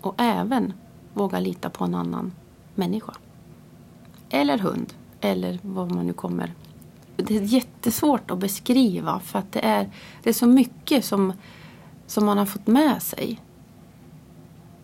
[0.00, 0.72] Och även
[1.14, 2.32] våga lita på en annan
[2.74, 3.12] människa.
[4.30, 4.92] Eller hund.
[5.20, 6.52] Eller vad man nu kommer.
[7.16, 9.90] Det är jättesvårt att beskriva för att det är,
[10.22, 11.32] det är så mycket som,
[12.06, 13.40] som man har fått med sig.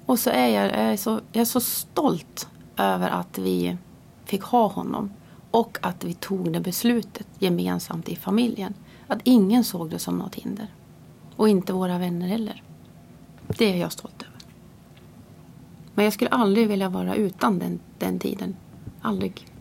[0.06, 3.76] Och så är jag, jag, är så, jag är så stolt över att vi
[4.24, 5.10] fick ha honom.
[5.50, 8.74] Och att vi tog det beslutet gemensamt i familjen.
[9.06, 10.66] Att ingen såg det som något hinder.
[11.36, 12.62] Och inte våra vänner heller.
[13.58, 14.38] Det är jag stolt över.
[15.94, 18.56] Men jag skulle aldrig vilja vara utan den, den tiden.
[19.02, 19.51] Aldrig.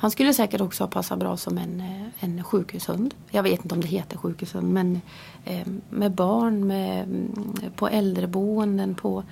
[0.00, 3.14] Han skulle säkert också passa bra som en, eh, en sjukhushund.
[3.30, 5.00] Jag vet inte om det heter sjukhushund men
[5.44, 9.24] eh, med barn, med, mm, på äldreboenden, på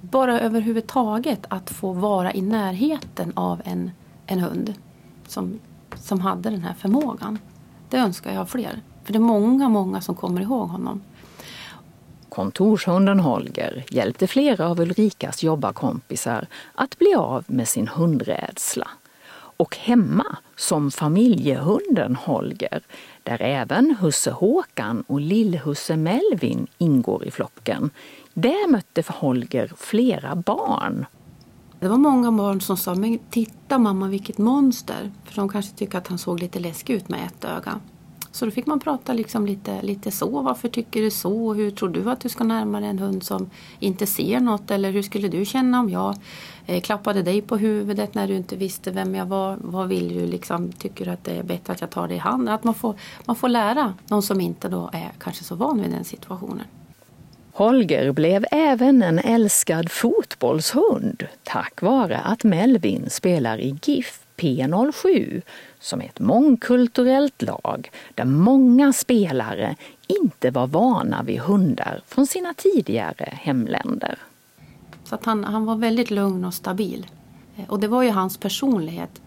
[0.00, 3.90] bara överhuvudtaget att få vara i närheten av en,
[4.26, 4.74] en hund
[5.26, 5.58] som,
[5.96, 7.38] som hade den här förmågan.
[7.88, 8.82] Det önskar jag fler.
[9.04, 11.00] För det är många, många som kommer ihåg honom.
[12.28, 18.88] Kontorshunden Holger hjälpte flera av Ulrikas jobbarkompisar att bli av med sin hundrädsla.
[19.62, 22.80] Och hemma som familjehunden Holger,
[23.22, 27.90] där även husse Håkan och lillhusse Melvin ingår i flocken,
[28.34, 31.06] där mötte Holger flera barn.
[31.80, 35.12] Det var många barn som sa, men titta mamma vilket monster.
[35.24, 37.80] För de kanske tyckte att han såg lite läskig ut med ett öga.
[38.32, 40.42] Så då fick man prata liksom lite, lite så.
[40.42, 41.54] Varför tycker du så?
[41.54, 44.70] Hur tror du att du ska närma dig en hund som inte ser något?
[44.70, 46.16] Eller hur skulle du känna om jag
[46.66, 49.56] Eh, klappade dig på huvudet när du inte visste vem jag var?
[49.60, 50.72] Vad vill du liksom?
[50.72, 52.48] Tycker du att det är bättre att jag tar dig i hand?
[52.48, 52.94] Att man får,
[53.24, 56.66] man får lära någon som inte då är kanske så van vid den situationen.
[57.52, 65.42] Holger blev även en älskad fotbollshund tack vare att Melvin spelar i GIF P07
[65.80, 72.54] som är ett mångkulturellt lag där många spelare inte var vana vid hundar från sina
[72.54, 74.18] tidigare hemländer.
[75.12, 77.06] Så att han, han var väldigt lugn och stabil.
[77.56, 79.22] Eh, och det var ju hans personlighet.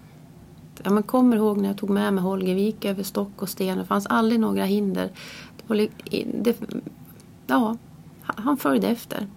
[0.83, 3.49] Ja, men kommer ihåg när jag tog med mig Holger, vi gick över stock och
[3.49, 3.77] sten.
[3.77, 5.09] Det fanns aldrig några hinder.
[5.57, 5.87] Det var,
[6.43, 6.57] det,
[7.47, 7.77] ja,
[8.21, 9.27] han följde efter.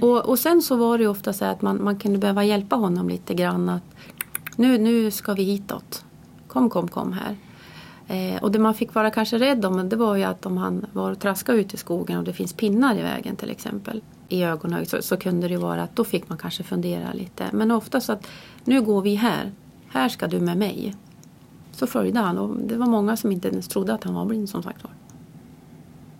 [0.00, 2.76] Och, och sen så var det ju ofta så att man, man kunde behöva hjälpa
[2.76, 3.68] honom lite grann.
[3.68, 3.94] Att,
[4.56, 6.04] nu, nu ska vi hitåt.
[6.48, 7.36] Kom, kom, kom här.
[8.06, 10.86] Eh, och det man fick vara kanske rädd om det var ju att om han
[10.92, 14.02] var och traskade ut i skogen och det finns pinnar i vägen till exempel
[14.32, 17.50] i ögonhöjd så, så kunde det vara att då fick man kanske fundera lite.
[17.52, 18.26] Men ofta så att
[18.64, 19.52] nu går vi här.
[19.88, 20.94] Här ska du med mig.
[21.72, 24.48] Så följde han och det var många som inte ens trodde att han var blind
[24.48, 24.92] som sagt var.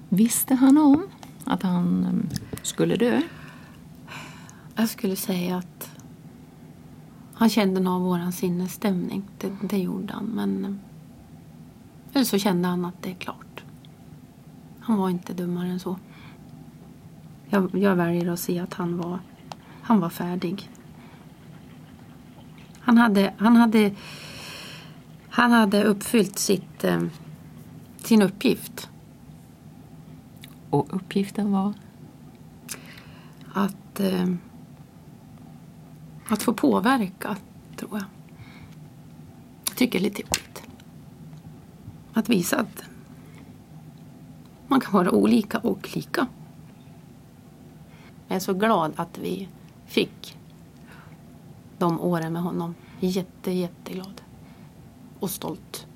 [0.09, 1.03] Visste han om
[1.45, 2.29] att han mm,
[2.63, 3.21] skulle dö?
[4.75, 5.91] Jag skulle säga att
[7.35, 9.23] han kände av vår sinnesstämning.
[9.39, 10.25] Det, det gjorde han.
[10.25, 10.73] Men eh,
[12.13, 13.65] eller så kände han att det är klart.
[14.81, 15.97] Han var inte dummare än så.
[17.55, 19.19] Jag, jag väljer att se att han var,
[19.83, 20.71] han var färdig.
[22.81, 23.95] Han hade, han hade,
[25.29, 27.03] han hade uppfyllt sitt, eh,
[27.97, 28.91] sin uppgift.
[30.71, 31.73] Och uppgiften var?
[33.53, 34.29] Att, eh,
[36.29, 37.37] att få påverka,
[37.77, 38.05] tror jag.
[39.69, 40.63] Jag tycker det är lite jobbigt.
[42.13, 42.85] Att visa att
[44.69, 46.27] man kan vara olika och lika.
[48.33, 49.49] Jag är så glad att vi
[49.87, 50.37] fick
[51.79, 52.75] de åren med honom.
[53.01, 54.23] Jätte, jätteglad.
[55.21, 55.87] Och stolt.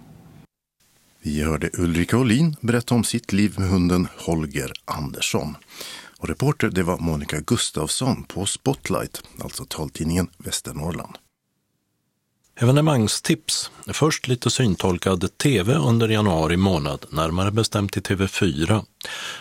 [1.23, 5.57] Vi hörde Ulrika Olin berätta om sitt liv med hunden Holger Andersson.
[6.19, 11.19] Och reporter det var Monica Gustafsson på Spotlight, alltså taltidningen Västernorrland.
[12.61, 13.71] Evenemangstips.
[13.87, 18.85] Först lite syntolkad tv under januari månad, närmare bestämt i TV4.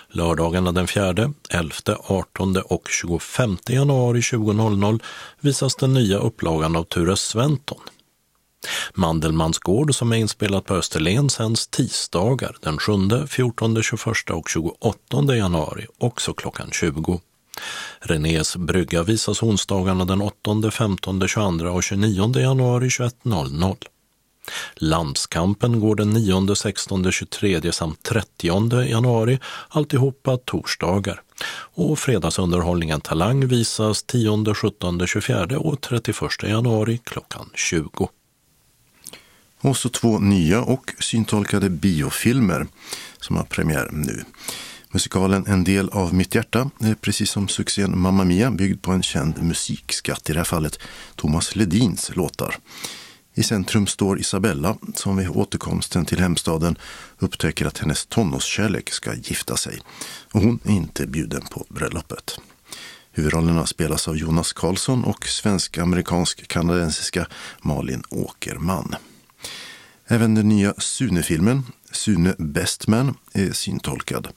[0.10, 1.74] Lördagarna den 4, 11,
[2.08, 5.02] 18 och 25 januari 20.00
[5.40, 7.80] visas den nya upplagan av Ture Sventon.
[8.94, 12.92] Mandelmans gård som är inspelat på Österlen sänds tisdagar den 7,
[13.28, 17.20] 14, 21 och 28 januari, också klockan 20.
[18.00, 23.76] Renés brygga visas onsdagarna den 8, 15, 22 och 29 januari 21.00.
[24.76, 29.40] Landskampen går den 9, 16, 23 samt 30 januari,
[29.70, 31.22] alltihopa torsdagar.
[31.76, 38.10] Och fredagsunderhållningen Talang visas 10, 17, 24 och 31 januari klockan 20.
[39.62, 42.68] Och så två nya och syntolkade biofilmer
[43.20, 44.24] som har premiär nu.
[44.96, 49.04] Musikalen En del av mitt hjärta är precis som succén Mamma Mia byggd på en
[49.04, 50.80] känd musikskatt, i det här fallet
[51.16, 52.58] Thomas Ledins låtar.
[53.34, 56.78] I centrum står Isabella som vid återkomsten till hemstaden
[57.20, 59.80] upptäcker att hennes tonårskärlek ska gifta sig.
[60.32, 62.40] Och hon är inte bjuden på bröllopet.
[63.12, 67.28] Huvudrollerna spelas av Jonas Karlsson och svensk-amerikansk-kanadensiska
[67.62, 68.96] Malin Åkerman.
[70.08, 74.28] Även den nya Sune-filmen, Sune Bestman, är syntolkad.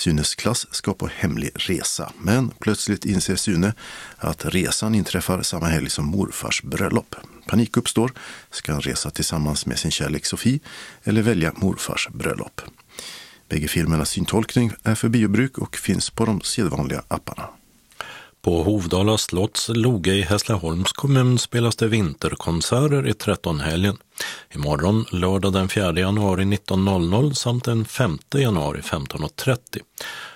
[0.00, 3.74] Sunes klass ska på hemlig resa, men plötsligt inser Sune
[4.16, 7.14] att resan inträffar samma helg som morfars bröllop.
[7.46, 8.12] Panik uppstår.
[8.50, 10.60] Ska han resa tillsammans med sin kärlek Sofie
[11.04, 12.60] eller välja morfars bröllop?
[13.48, 17.59] Bägge filmernas syntolkning är för biobruk och finns på de sedvanliga apparna.
[18.42, 23.96] På Hovdala slotts loge i Hässleholms kommun spelas det vinterkonserter i 13-helgen.
[24.54, 29.56] Imorgon lördag den 4 januari 19.00 samt den 5 januari 15.30.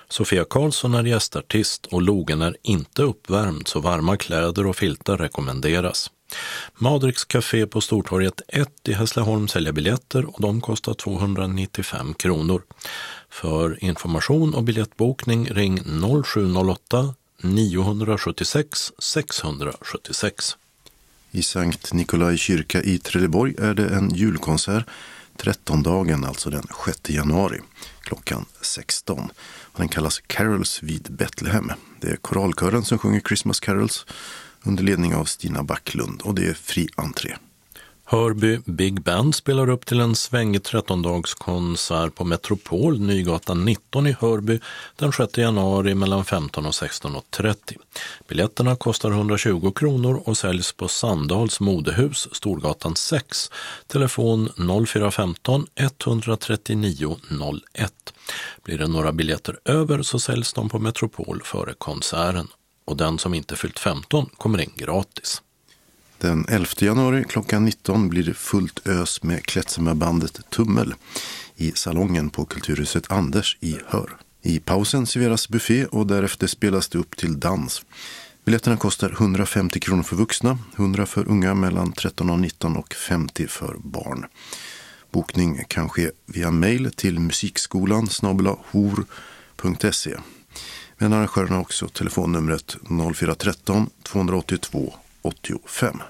[0.08, 6.10] Sofia Karlsson är gästartist och logen är inte uppvärmd så varma kläder och filtar rekommenderas.
[6.74, 12.62] Madriks Café på Stortorget 1 i Hässleholm säljer biljetter och de kostar 295 kronor.
[13.30, 15.80] För information och biljettbokning ring
[16.24, 20.56] 0708 976 676.
[21.30, 24.86] I Sankt Nikolai kyrka i Trelleborg är det en julkonsert
[25.36, 27.60] trettondagen, alltså den 6 januari
[28.00, 29.30] klockan 16.
[29.76, 31.72] Den kallas Carols vid Betlehem.
[32.00, 34.06] Det är koralkören som sjunger Christmas Carols
[34.62, 37.36] under ledning av Stina Backlund och det är fri entré.
[38.14, 44.60] Hörby Big Band spelar upp till en svängig 13-dagskonsert på Metropol, Nygatan 19 i Hörby
[44.96, 47.56] den 6 januari mellan 15 och 16.30.
[48.28, 53.50] Biljetterna kostar 120 kronor och säljs på Sandals modehus, Storgatan 6.
[53.86, 54.48] Telefon
[54.86, 57.16] 0415 139
[57.74, 57.92] 01.
[58.64, 62.48] Blir det några biljetter över så säljs de på Metropol före konserten
[62.84, 65.42] och den som inte fyllt 15 kommer in gratis.
[66.24, 70.94] Den 11 januari klockan 19 blir det fullt ös med Klätsemärbandet Tummel
[71.56, 74.16] i salongen på Kulturhuset Anders i Hör.
[74.42, 77.84] I pausen serveras buffé och därefter spelas det upp till dans.
[78.44, 83.46] Biljetterna kostar 150 kronor för vuxna, 100 för unga mellan 13 och 19 och 50
[83.46, 84.26] för barn.
[85.10, 88.08] Bokning kan ske via mejl till musikskolan
[88.70, 90.16] hor.se.
[90.98, 92.76] Men arrangören har också telefonnumret
[93.14, 96.02] 0413 282 85.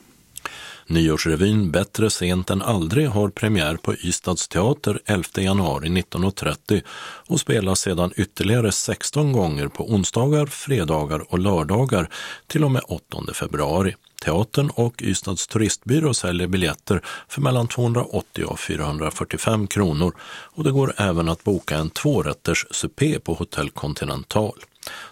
[0.86, 6.82] Nyårsrevyn Bättre sent än aldrig har premiär på Ystads teater 11 januari 19.30
[7.26, 12.08] och spelas sedan ytterligare 16 gånger på onsdagar, fredagar och lördagar
[12.46, 13.02] till och med 8
[13.34, 13.94] februari.
[14.24, 20.94] Teatern och Ystads turistbyrå säljer biljetter för mellan 280 och 445 kronor och det går
[20.96, 24.58] även att boka en tvårätters supé på Hotell Continental.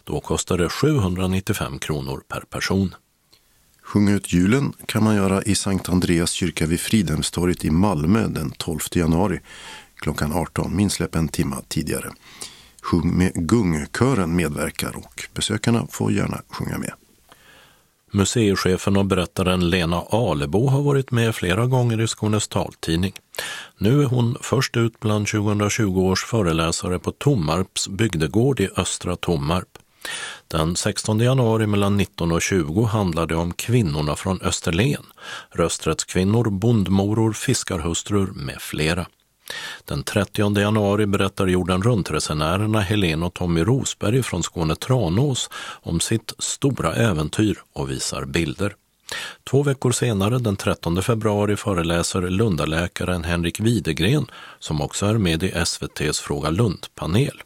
[0.04, 2.94] Då kostar det 795 kronor per person.
[3.92, 8.50] Sjunga ut julen kan man göra i Sankt Andreas kyrka vid Fridhemstorget i Malmö den
[8.50, 9.40] 12 januari
[9.96, 12.10] klockan 18, minsläpp en timme tidigare.
[12.82, 16.92] Sjung med Gungkören medverkar och besökarna får gärna sjunga med.
[18.12, 23.12] Museichefen och berättaren Lena Alebo har varit med flera gånger i Skånes taltidning.
[23.78, 29.78] Nu är hon först ut bland 2020 års föreläsare på Tommarps bygdegård i Östra Tommarp.
[30.48, 35.04] Den 16 januari mellan 19 och 20 handlar det om kvinnorna från Österlen,
[35.50, 39.06] rösträttskvinnor, bondmoror, fiskarhustrur med flera.
[39.84, 45.50] Den 30 januari berättar jorden runt-resenärerna Helene och Tommy Rosberg från Skåne Tranås
[45.82, 48.74] om sitt stora äventyr och visar bilder.
[49.50, 54.26] Två veckor senare, den 13 februari, föreläser Lundaläkaren Henrik Widegren
[54.58, 57.42] som också är med i SVTs Fråga Lund-panel.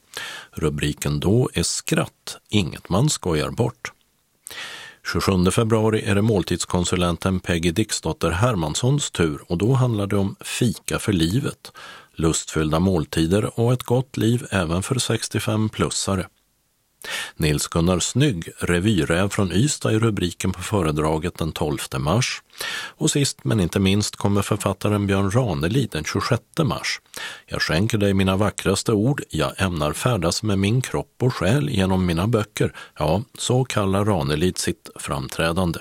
[0.57, 3.92] Rubriken då är Skratt, inget man skojar bort.
[5.12, 10.98] 27 februari är det måltidskonsulenten Peggy Dixdotter Hermanssons tur och då handlar det om fika
[10.98, 11.72] för livet,
[12.14, 16.26] lustfyllda måltider och ett gott liv även för 65-plussare.
[17.36, 22.42] Nils-Gunnar Snygg, revyräv från Ystad i rubriken på föredraget den 12 mars.
[22.98, 27.00] Och sist men inte minst kommer författaren Björn Ranelid den 26 mars.
[27.46, 32.07] Jag skänker dig mina vackraste ord, jag ämnar färdas med min kropp och själ genom
[32.07, 32.72] mina böcker.
[32.98, 35.80] Ja, så kallar Ranelid sitt framträdande.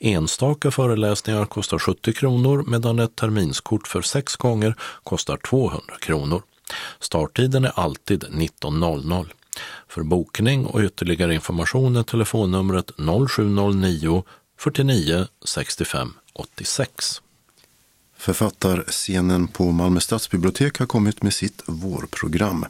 [0.00, 6.42] Enstaka föreläsningar kostar 70 kronor medan ett terminskort för sex gånger kostar 200 kronor.
[7.00, 9.26] Starttiden är alltid 19.00.
[9.88, 12.90] För bokning och ytterligare information är telefonnumret
[13.28, 14.24] 0709
[14.62, 17.22] 49 65 86.
[18.16, 22.66] Författarscenen på Malmö stadsbibliotek har kommit med sitt vårprogram.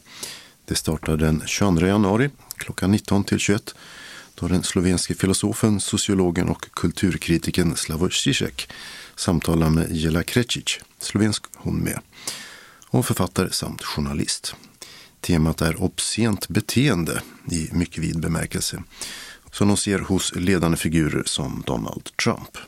[0.64, 3.74] Det startar den 22 januari klockan 19 till 21
[4.34, 8.70] då den slovenske filosofen, sociologen och kulturkritiken Slavoj Zizek
[9.16, 11.99] samtalar med Jela Krecic, slovensk hon med,
[12.86, 14.55] och författare samt journalist.
[15.20, 18.82] Temat är obscent beteende i mycket vid bemärkelse
[19.53, 22.59] som de ser hos ledande figurer som Donald Trump.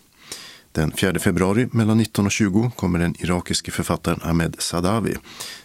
[0.73, 5.15] Den 4 februari mellan 19 och 20 kommer den irakiske författaren Ahmed Sadawi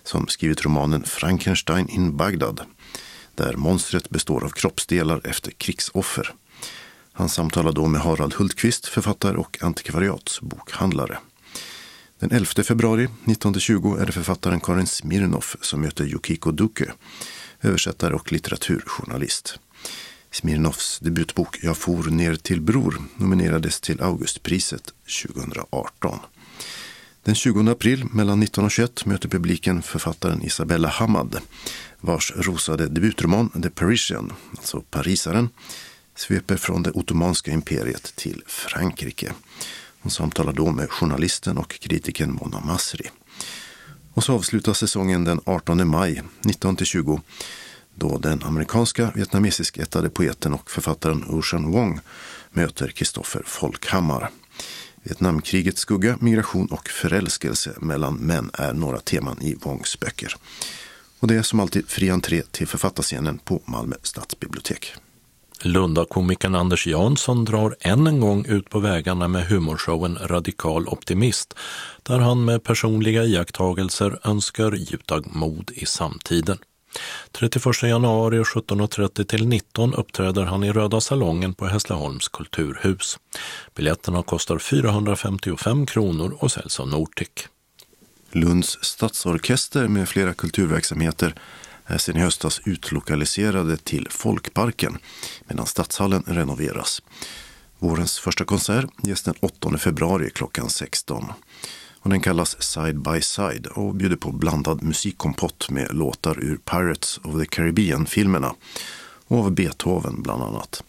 [0.04, 2.62] som skrivit romanen Frankenstein in Bagdad
[3.40, 6.34] där monstret består av kroppsdelar efter krigsoffer.
[7.14, 11.18] Han samtalar då med Harald Hultqvist, författare och antikvariatsbokhandlare.
[12.20, 16.94] Den 11 februari 1920 är det författaren Karin Smirnoff som möter Yukiko Duke,
[17.62, 19.60] översättare och litteraturjournalist.
[20.32, 26.20] Smirnoffs debutbok Jag for ner till Bror nominerades till Augustpriset 2018.
[27.24, 31.40] Den 20 april mellan 19 och 21 möter publiken författaren Isabella Hamad
[32.00, 35.50] vars rosade debutroman The Parisian, alltså Parisaren,
[36.16, 39.34] sveper från det ottomanska imperiet till Frankrike.
[40.02, 43.10] Hon samtalar då med journalisten och kritikern Mona Masri.
[44.14, 47.22] Och så avslutas säsongen den 18 maj 19-20
[48.00, 52.00] då den amerikanska vietnamesisk-ättade poeten och författaren Ocean Wong
[52.52, 54.30] möter Kristoffer Folkhammar.
[55.04, 60.36] Vietnamkrigets skugga, migration och förälskelse mellan män är några teman i Wongs böcker.
[61.20, 64.93] Och det är som alltid fri entré till författarscenen på Malmö stadsbibliotek.
[65.62, 71.54] Lundakomikern Anders Jansson drar än en gång ut på vägarna med humorshowen Radikal optimist
[72.04, 76.58] där han med personliga iakttagelser önskar gjuta mod i samtiden.
[77.32, 83.20] 31 januari 17.30 till 19 uppträder han i Röda salongen på Hässleholms kulturhus.
[83.76, 87.30] Biljetterna kostar 455 kronor och säljs av Nortic.
[88.32, 91.36] Lunds stadsorkester med flera kulturverksamheter
[91.86, 94.98] är sedan i höstas utlokaliserade till Folkparken
[95.48, 97.02] medan Stadshallen renoveras.
[97.80, 101.26] Vårens första konsert ges den 8 februari klockan 16.
[102.02, 107.20] Och den kallas Side by Side och bjuder på blandad musikkompott med låtar ur Pirates
[107.24, 108.56] of the Caribbean-filmerna
[109.28, 110.84] och av Beethoven bland annat.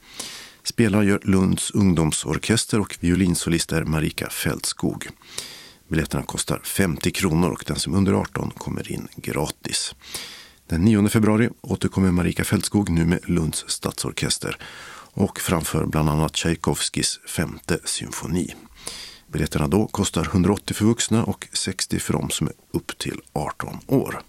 [0.62, 5.08] Spelar gör Lunds ungdomsorkester och violinsolist är Marika Fältskog.
[5.88, 9.94] Biljetterna kostar 50 kronor och den som är under 18 kommer in gratis.
[10.66, 14.56] Den 9 februari återkommer Marika Fältskog nu med Lunds stadsorkester
[15.12, 18.54] och framför bland annat Tchaikovskis femte symfoni.
[19.32, 23.78] Biljetterna då kostar 180 för vuxna och 60 för de som är upp till 18
[23.86, 24.20] år.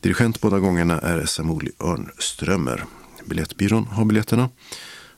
[0.00, 2.84] Dirigent båda gångerna är Samuli Örnströmer.
[3.24, 4.50] Biljettbyrån har biljetterna.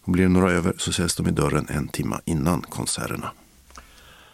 [0.03, 3.33] Och blir det några över så säljs de i dörren en timme innan konserterna.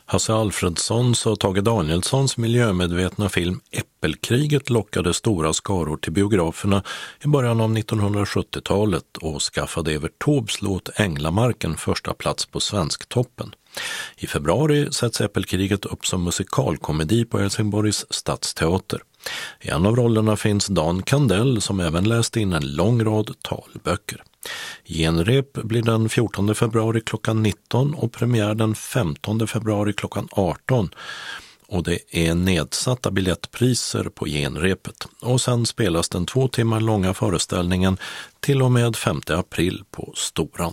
[0.06, 6.82] Hasse Alfredsons och Tage Danielssons miljömedvetna film Äppelkriget lockade stora skaror till biograferna
[7.24, 13.54] i början av 1970-talet och skaffade Evert Taubes låt Änglamarken första plats på Svensktoppen.
[14.16, 19.00] I februari sätts Äppelkriget upp som musikalkomedi på Helsingborgs stadsteater.
[19.60, 24.22] I en av rollerna finns Dan Kandell som även läst in en lång rad talböcker.
[24.84, 30.90] Genrep blir den 14 februari klockan 19 och premiär den 15 februari klockan 18.
[31.68, 35.06] Och det är nedsatta biljettpriser på genrepet.
[35.20, 37.98] Och sen spelas den två timmar långa föreställningen
[38.40, 40.72] till och med 5 april på Storan.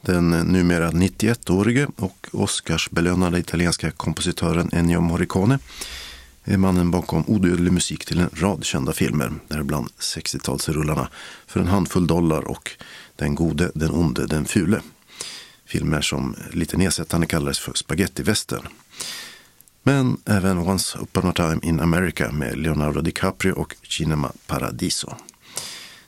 [0.00, 5.58] Den numera 91-årige och Oscarsbelönade italienska kompositören Ennio Morricone
[6.54, 11.06] är mannen bakom odödlig musik till en rad kända filmer, däribland 60-talsrullarna
[11.46, 12.70] För en handfull dollar och
[13.16, 14.80] Den gode, den onde, den fule.
[15.66, 18.68] Filmer som lite nedsättande kallades för spagettivästern.
[19.82, 25.14] Men även Once upon a time in America med Leonardo DiCaprio och Cinema Paradiso.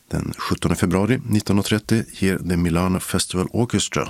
[0.09, 4.09] Den 17 februari 1930 ger The Milano Festival Orchestra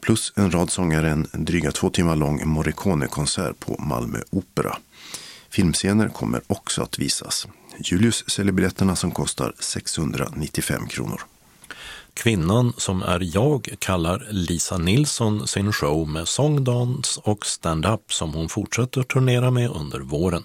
[0.00, 4.76] plus en rad sångare en dryga två timmar lång Morricone-konsert på Malmö Opera.
[5.58, 7.46] Filmscener kommer också att visas.
[7.78, 11.20] Julius säljer biljetterna som kostar 695 kronor.
[12.14, 18.34] Kvinnan som är jag kallar Lisa Nilsson sin show med sång, dans och stand-up som
[18.34, 20.42] hon fortsätter turnera med under våren.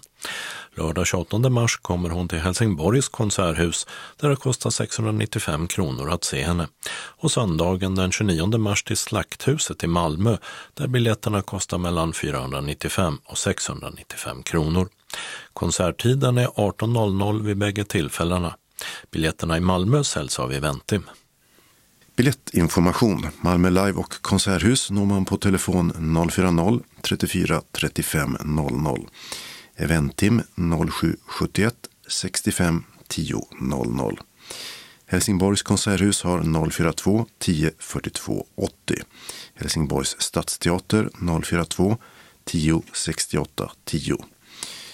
[0.76, 6.44] Lördag 28 mars kommer hon till Helsingborgs konserthus där det kostar 695 kronor att se
[6.44, 6.68] henne.
[6.94, 10.38] Och söndagen den 29 mars till Slakthuset i Malmö
[10.74, 14.90] där biljetterna kostar mellan 495 och 695 kronor.
[15.54, 18.56] Konserttiden är 18.00 vid bägge tillfällena.
[19.12, 21.04] Biljetterna i Malmö säljs av Eventim.
[22.16, 29.08] Biljettinformation, Malmö Live och Konserthus når man på telefon 040-34 35 00.
[29.76, 31.76] Eventim 0771
[32.08, 34.20] 65 10 00.
[35.06, 39.06] Helsingborgs konserthus har 042 10 42 80.
[39.54, 41.98] Helsingborgs stadsteater 042
[42.46, 44.18] 10 68 10.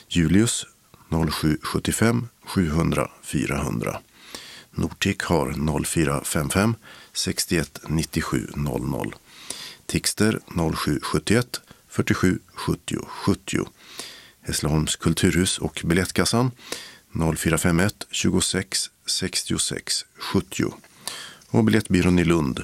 [0.09, 0.65] Julius
[1.09, 3.99] 0775 700 400.
[4.71, 5.53] Nortic har
[5.83, 6.75] 0455
[7.13, 9.13] 61 97 00.
[9.85, 13.65] Tixter 0771 47 70 70.
[14.49, 16.51] Hässleholms kulturhus och Biljettkassan
[17.37, 20.63] 0451 26 66 70.
[21.49, 22.63] Och Biljettbyrån i Lund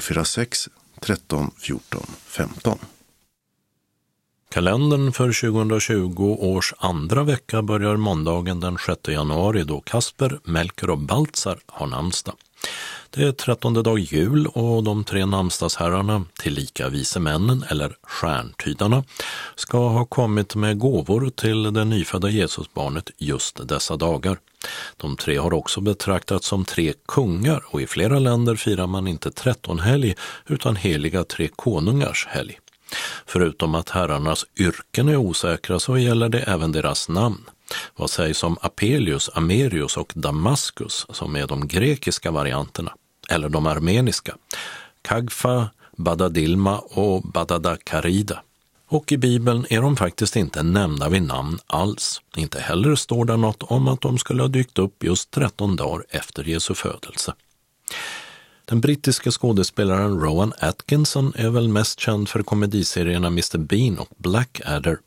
[0.00, 0.68] 046
[1.00, 2.78] 13 14 15.
[4.50, 10.98] Kalendern för 2020 års andra vecka börjar måndagen den 6 januari då Kasper, Melker och
[10.98, 12.34] Baltzar har namnsdag.
[13.10, 19.04] Det är trettonde dag jul och de tre namnsdagsherrarna, tillika vise männen eller stjärntydarna,
[19.54, 24.38] ska ha kommit med gåvor till det nyfödda Jesusbarnet just dessa dagar.
[24.96, 29.30] De tre har också betraktats som tre kungar och i flera länder firar man inte
[29.30, 30.14] trettonhelg
[30.46, 32.58] utan heliga tre konungars helg.
[33.26, 37.44] Förutom att herrarnas yrken är osäkra så gäller det även deras namn.
[37.96, 42.94] Vad sägs om Apelius, Amerius och Damaskus som är de grekiska varianterna,
[43.30, 44.36] eller de armeniska?
[45.02, 48.42] Kagfa, Badadilma och Badadakarida.
[48.88, 52.20] Och i Bibeln är de faktiskt inte nämnda vid namn alls.
[52.36, 56.04] Inte heller står det något om att de skulle ha dykt upp just 13 dagar
[56.10, 57.34] efter Jesu födelse.
[58.70, 64.98] Den brittiska skådespelaren Rowan Atkinson är väl mest känd för komediserierna Mr Bean och Blackadder.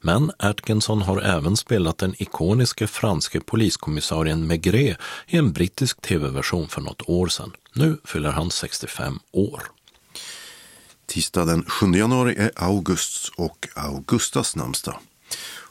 [0.00, 4.96] Men Atkinson har även spelat den ikoniske franske poliskommissarien Maigret
[5.26, 7.52] i en brittisk tv-version för något år sedan.
[7.74, 9.62] Nu fyller han 65 år.
[11.06, 14.98] Tisdag den 7 januari är Augusts och Augustas namnsdag.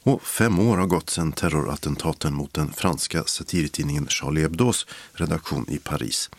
[0.01, 5.77] Och fem år har gått sedan terrorattentaten mot den franska satirtidningen Charlie Hebdos redaktion i
[5.77, 6.29] Paris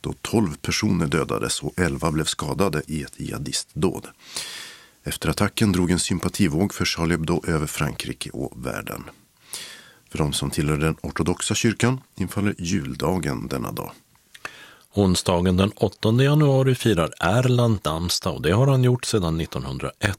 [0.00, 4.06] då 12 personer dödades och 11 blev skadade i ett jihadistdåd.
[5.04, 9.04] Efter attacken drog en sympativåg för Charlie Hebdo över Frankrike och världen.
[10.10, 13.92] För de som tillhör den ortodoxa kyrkan infaller juldagen denna dag.
[14.94, 20.18] Onsdagen den 8 januari firar Erland namnsdag och det har han gjort sedan 1901.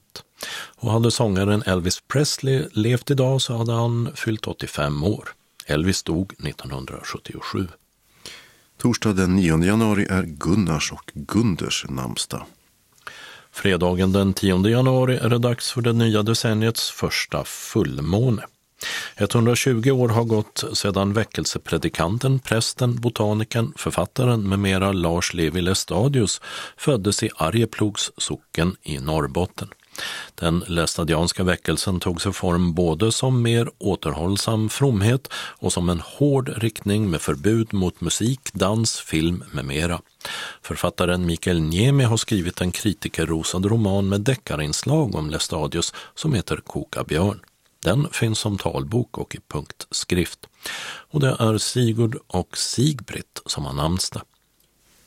[0.53, 5.29] Och hade sångaren Elvis Presley levt idag så hade han fyllt 85 år.
[5.65, 7.67] Elvis dog 1977.
[8.81, 12.45] Torsdag den 9 januari är Gunnars och Gunders namnsdag.
[13.51, 18.43] Fredagen den 10 januari är det dags för det nya decenniets första fullmåne.
[19.15, 26.41] 120 år har gått sedan väckelsepredikanten, prästen, botanikern, författaren med mera Lars Levi Lestadius
[26.77, 29.67] föddes i Arjeplogs socken i Norrbotten.
[30.35, 36.49] Den lästadianska väckelsen tog sig form både som mer återhållsam fromhet och som en hård
[36.57, 40.01] riktning med förbud mot musik, dans, film med mera.
[40.61, 47.03] Författaren Mikael Niemi har skrivit en kritikerrosad roman med deckarinslag om Lestadius som heter Koka
[47.03, 47.39] björn.
[47.83, 50.39] Den finns som talbok och i punktskrift.
[51.11, 54.21] Och det är Sigurd och Sigbritt som har namnsdag.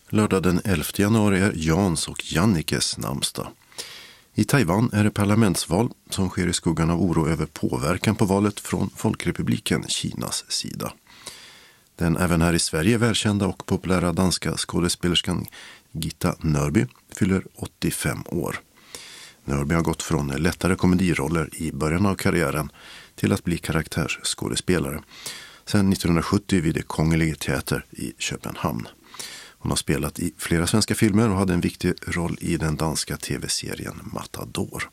[0.09, 3.47] Lördag den 11 januari är Jans och Jannikes namnsdag.
[4.37, 8.61] I Taiwan är det parlamentsval som sker i skuggan av oro över påverkan på valet
[8.61, 10.93] från Folkrepubliken Kinas sida.
[11.97, 15.47] Den även här i Sverige välkända och populära danska skådespelerskan
[15.93, 18.61] Gitta Nörby fyller 85 år.
[19.45, 22.73] Nörby har gått från lättare komediroller i början av karriären
[23.15, 25.03] till att bli karaktärsskådespelare
[25.65, 28.89] sedan 1970 vid det Kongelige Teater i Köpenhamn.
[29.65, 33.17] Hon har spelat i flera svenska filmer och hade en viktig roll i den danska
[33.17, 34.91] tv-serien Matador.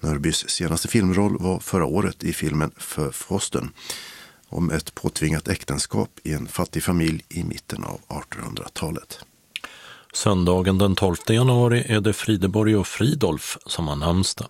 [0.00, 3.70] Nörbys senaste filmroll var förra året i filmen För Frosten
[4.48, 9.18] om ett påtvingat äktenskap i en fattig familj i mitten av 1800-talet.
[10.12, 14.48] Söndagen den 12 januari är det Frideborg och Fridolf som har namnsdag.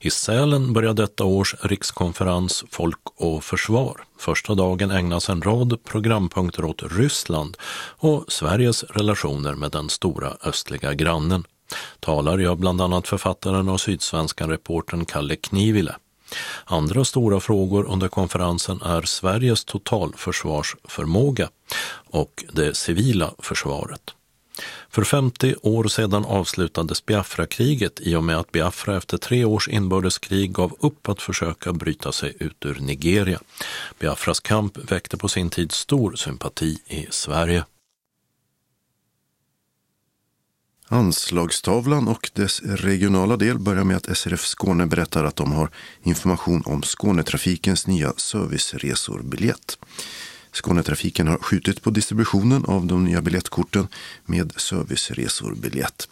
[0.00, 4.00] I Sälen börjar detta års rikskonferens Folk och försvar.
[4.18, 7.56] Första dagen ägnas en rad programpunkter åt Ryssland
[7.98, 11.44] och Sveriges relationer med den stora östliga grannen.
[12.00, 15.96] Talar jag bland annat författaren och sydsvenskan reportern Kalle Knivile.
[16.64, 21.48] Andra stora frågor under konferensen är Sveriges totalförsvarsförmåga
[22.10, 24.14] och det civila försvaret.
[24.94, 30.52] För 50 år sedan avslutades Biafra-kriget i och med att Biafra efter tre års inbördeskrig
[30.52, 33.40] gav upp att försöka bryta sig ut ur Nigeria.
[33.98, 37.64] Biafras kamp väckte på sin tid stor sympati i Sverige.
[40.88, 45.70] Anslagstavlan och dess regionala del börjar med att SRF Skåne berättar att de har
[46.02, 49.78] information om Skånetrafikens nya serviceresorbiljett.
[50.52, 53.88] Skånetrafiken har skjutit på distributionen av de nya biljettkorten
[54.24, 56.08] med serviceresor-biljett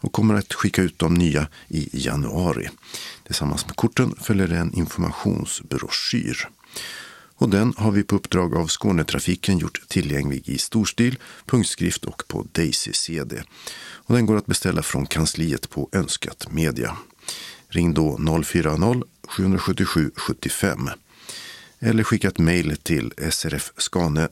[0.00, 2.68] och kommer att skicka ut de nya i januari.
[3.26, 6.48] Tillsammans med korten följer en informationsbroschyr.
[7.36, 12.46] Och den har vi på uppdrag av Skånetrafiken gjort tillgänglig i storstil, punktskrift och på
[12.52, 13.42] Daisy-CD.
[13.76, 16.96] Och den går att beställa från kansliet på önskat media.
[17.68, 20.90] Ring då 040-777 75
[21.84, 24.28] eller skicka ett mejl till srfskane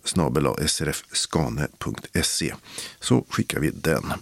[0.66, 2.54] srfskane.se
[3.00, 4.12] så skickar vi den.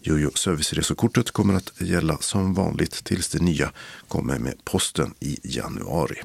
[0.00, 3.72] Jojo serviceresokortet kommer att gälla som vanligt tills det nya
[4.08, 6.22] kommer med posten i januari.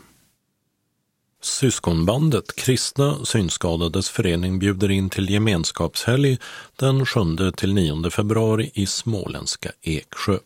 [1.43, 6.37] Syskonbandet Kristna Synskadades förening bjuder in till gemenskapshelg
[6.75, 10.37] den 7-9 februari i småländska Eksjö.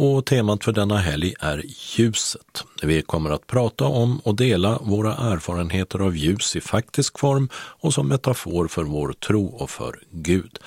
[0.00, 1.64] Och temat för denna helg är
[1.96, 2.64] ljuset.
[2.82, 7.94] Vi kommer att prata om och dela våra erfarenheter av ljus i faktisk form och
[7.94, 10.58] som metafor för vår tro och för Gud.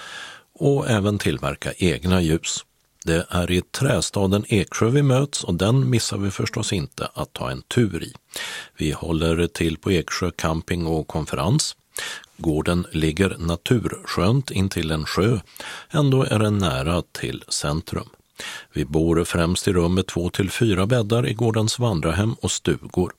[0.53, 2.65] Och även tillverka egna ljus.
[3.05, 7.51] Det är i trästaden Eksjö vi möts och den missar vi förstås inte att ta
[7.51, 8.13] en tur i.
[8.77, 11.75] Vi håller till på Eksjö camping och konferens.
[12.37, 15.39] Gården ligger naturskönt intill en sjö,
[15.91, 18.09] ändå är den nära till centrum.
[18.73, 23.11] Vi bor främst i rum med två till fyra bäddar i gårdens vandrarhem och stugor.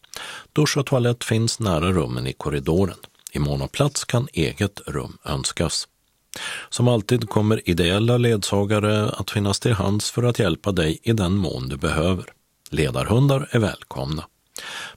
[0.52, 2.98] Dusch och toalett finns nära rummen i korridoren.
[3.32, 5.88] I mån av plats kan eget rum önskas.
[6.68, 11.32] Som alltid kommer ideella ledsagare att finnas till hands för att hjälpa dig i den
[11.32, 12.24] mån du behöver.
[12.70, 14.24] Ledarhundar är välkomna.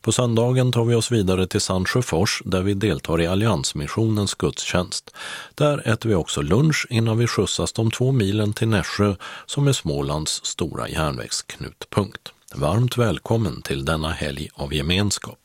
[0.01, 5.15] På söndagen tar vi oss vidare till Sandsjöfors där vi deltar i Alliansmissionens gudstjänst.
[5.55, 9.15] Där äter vi också lunch innan vi skjutsas de två milen till Nässjö
[9.45, 12.31] som är Smålands stora järnvägsknutpunkt.
[12.55, 15.39] Varmt välkommen till denna helg av gemenskap.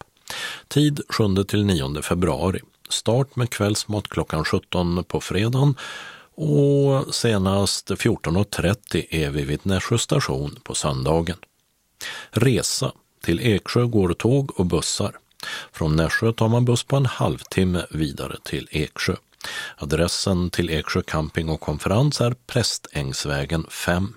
[0.69, 2.61] Tid 7-9 februari.
[2.89, 5.75] Start med kvällsmat klockan 17 på fredagen
[6.35, 11.37] och senast 14.30 är vi vid Nässjö station på söndagen.
[12.31, 12.93] Resa
[13.23, 15.13] till Eksjö går tåg och bussar.
[15.73, 19.17] Från Nässjö tar man buss på en halvtimme vidare till Eksjö.
[19.77, 24.15] Adressen till Eksjö camping och konferens är Prästängsvägen 5.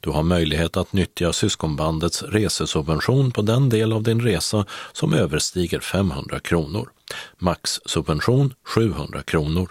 [0.00, 5.80] Du har möjlighet att nyttja syskonbandets resesubvention på den del av din resa som överstiger
[5.80, 6.90] 500 kronor.
[7.38, 9.70] Maxsubvention 700 kronor.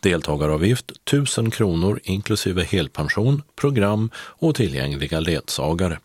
[0.00, 5.98] Deltagaravgift 1000 kronor inklusive helpension, program och tillgängliga ledsagare.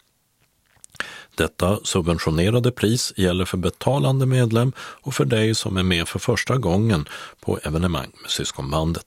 [1.41, 6.57] Detta subventionerade pris gäller för betalande medlem och för dig som är med för första
[6.57, 7.05] gången
[7.39, 9.05] på evenemang med syskonbandet.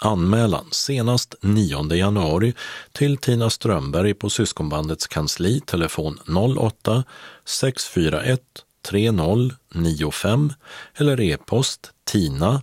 [0.00, 2.54] Anmälan senast 9 januari
[2.92, 6.18] till Tina Strömberg på syskonbandets kansli, telefon
[6.58, 7.04] 08
[7.44, 8.40] 641
[8.82, 10.52] 3095
[10.94, 12.62] eller e-post tina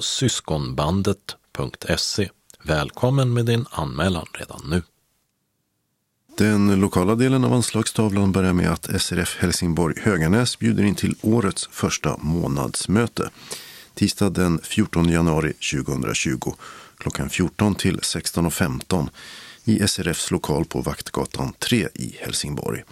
[0.00, 2.30] syskonbandet.se.
[2.62, 4.82] Välkommen med din anmälan redan nu.
[6.36, 11.68] Den lokala delen av anslagstavlan börjar med att SRF Helsingborg Höganäs bjuder in till årets
[11.72, 13.30] första månadsmöte.
[13.94, 16.54] Tisdag den 14 januari 2020
[16.98, 19.08] klockan 14 till 16.15
[19.64, 22.82] i SRFs lokal på Vaktgatan 3 i Helsingborg.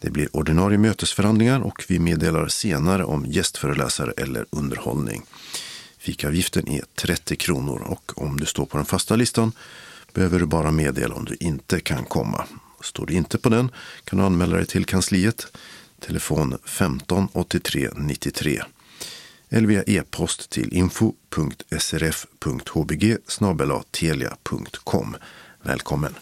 [0.00, 5.22] Det blir ordinarie mötesförhandlingar och vi meddelar senare om gästföreläsare eller underhållning.
[5.98, 9.52] Fikavgiften är 30 kronor och om du står på den fasta listan
[10.12, 12.44] behöver du bara meddela om du inte kan komma.
[12.86, 13.70] Står du inte på den
[14.04, 15.46] kan du anmäla dig till kansliet.
[16.00, 18.62] Telefon 15 83 93.
[19.48, 21.16] Eller via e-post till info.srf.hbg
[23.90, 25.16] telia.com.
[25.62, 26.14] Välkommen!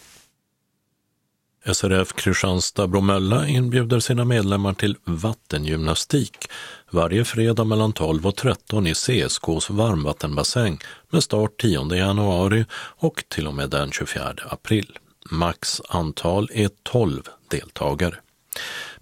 [1.72, 6.50] SRF Kristianstad Bromölla inbjuder sina medlemmar till vattengymnastik
[6.90, 10.78] varje fredag mellan 12 och 13 i CSKs varmvattenbassäng
[11.10, 14.98] med start 10 januari och till och med den 24 april.
[15.30, 18.16] Max antal är 12 deltagare.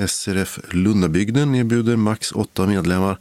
[0.09, 3.19] SRF Lundabygden erbjuder max åtta medlemmar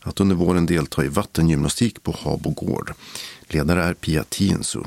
[0.00, 2.92] att under våren delta i vattengymnastik på Habo gård.
[3.48, 4.80] Ledare är Pia Tiensu.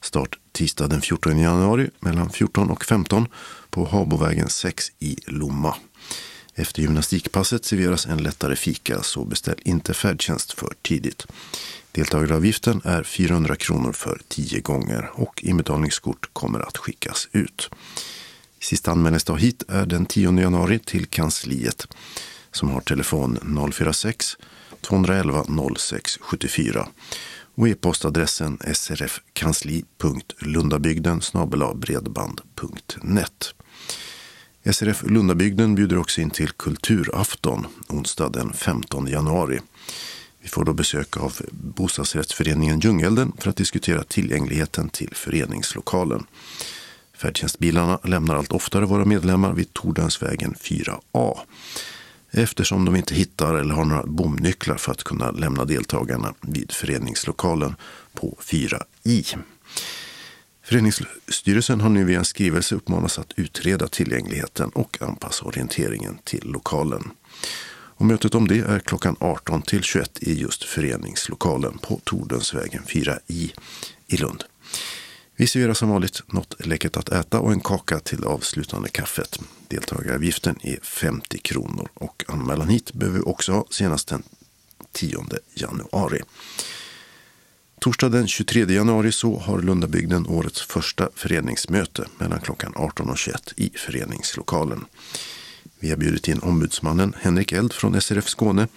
[0.00, 3.28] Start tisdag den 14 januari mellan 14 och 15
[3.70, 5.76] på Habovägen 6 i Lomma.
[6.54, 11.26] Efter gymnastikpasset serveras en lättare fika så beställ inte färdtjänst för tidigt.
[11.96, 17.70] Deltagaravgiften är 400 kronor för 10 gånger och inbetalningskort kommer att skickas ut.
[18.60, 21.86] Sista anmälningsdag hit är den 10 januari till kansliet
[22.52, 23.38] som har telefon
[23.72, 24.36] 046
[24.80, 25.44] 211
[25.76, 26.88] 06 74
[27.54, 31.20] och e-postadressen srfkansli.lundabygden
[31.74, 33.54] bredband.net.
[34.72, 39.60] SRF Lundabygden bjuder också in till kulturafton onsdag den 15 januari.
[40.46, 46.26] Vi får då besök av bostadsrättsföreningen Ljungelden för att diskutera tillgängligheten till föreningslokalen.
[47.16, 51.38] Färdtjänstbilarna lämnar allt oftare våra medlemmar vid Tordensvägen 4A
[52.30, 57.76] eftersom de inte hittar eller har några bomnycklar för att kunna lämna deltagarna vid föreningslokalen
[58.14, 59.38] på 4I.
[60.62, 67.10] Föreningsstyrelsen har nu via en skrivelse uppmanats att utreda tillgängligheten och anpassa orienteringen till lokalen.
[67.96, 73.50] Och mötet om det är klockan 18 till 21 i just föreningslokalen på Tordensvägen 4i
[74.06, 74.44] i Lund.
[75.36, 79.40] Vi serverar som vanligt något läckert att äta och en kaka till det avslutande kaffet.
[79.68, 84.22] Deltagaravgiften är 50 kronor och anmälan hit behöver vi också ha senast den
[84.92, 85.24] 10
[85.54, 86.22] januari.
[87.80, 93.52] Torsdag den 23 januari så har Lundabygden årets första föreningsmöte mellan klockan 18 och 21
[93.56, 94.84] i föreningslokalen.
[95.86, 98.68] Vi har bjudit in ombudsmannen Henrik Eld från SRF Skåne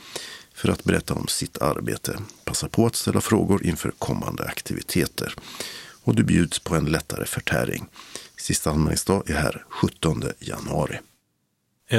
[0.54, 2.20] för att berätta om sitt arbete.
[2.46, 5.34] Passa på att ställa frågor inför kommande aktiviteter.
[6.04, 7.86] Och du bjuds på en lättare förtäring.
[8.38, 11.00] Sista anmälningsdag är här 17 januari.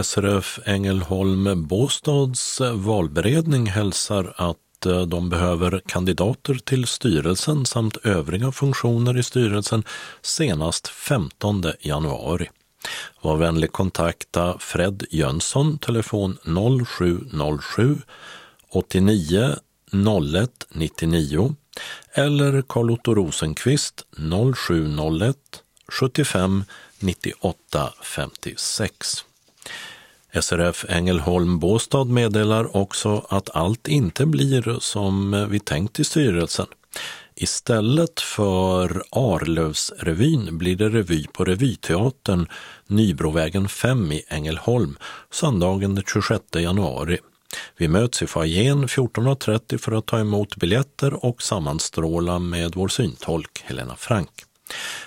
[0.03, 9.19] SRF Ängelholm Båstads valberedning hälsar att eh, de behöver kandidater till styrelsen samt övriga funktioner
[9.19, 9.85] i styrelsen
[10.23, 12.49] senast 15 januari.
[13.20, 16.39] Var vänlig kontakta Fred Jönsson, telefon
[16.86, 17.98] 0707
[18.70, 19.55] 89
[19.93, 21.55] 01 99
[22.12, 24.07] eller Carl-Otto Rosenqvist
[24.57, 25.36] 0701
[25.89, 26.65] 75
[26.98, 29.24] 98 56.
[30.40, 36.66] SRF Ängelholm Båstad meddelar också att allt inte blir som vi tänkt i styrelsen.
[37.43, 42.47] Istället för Arlövsrevyn blir det revy på Revyteatern
[42.87, 44.99] Nybrovägen 5 i Ängelholm
[45.31, 47.19] söndagen den 26 januari.
[47.77, 53.62] Vi möts i foajén 14.30 för att ta emot biljetter och sammanstråla med vår syntolk
[53.65, 54.31] Helena Frank.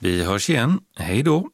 [0.00, 0.80] Vi hörs igen.
[0.96, 1.50] Hej då!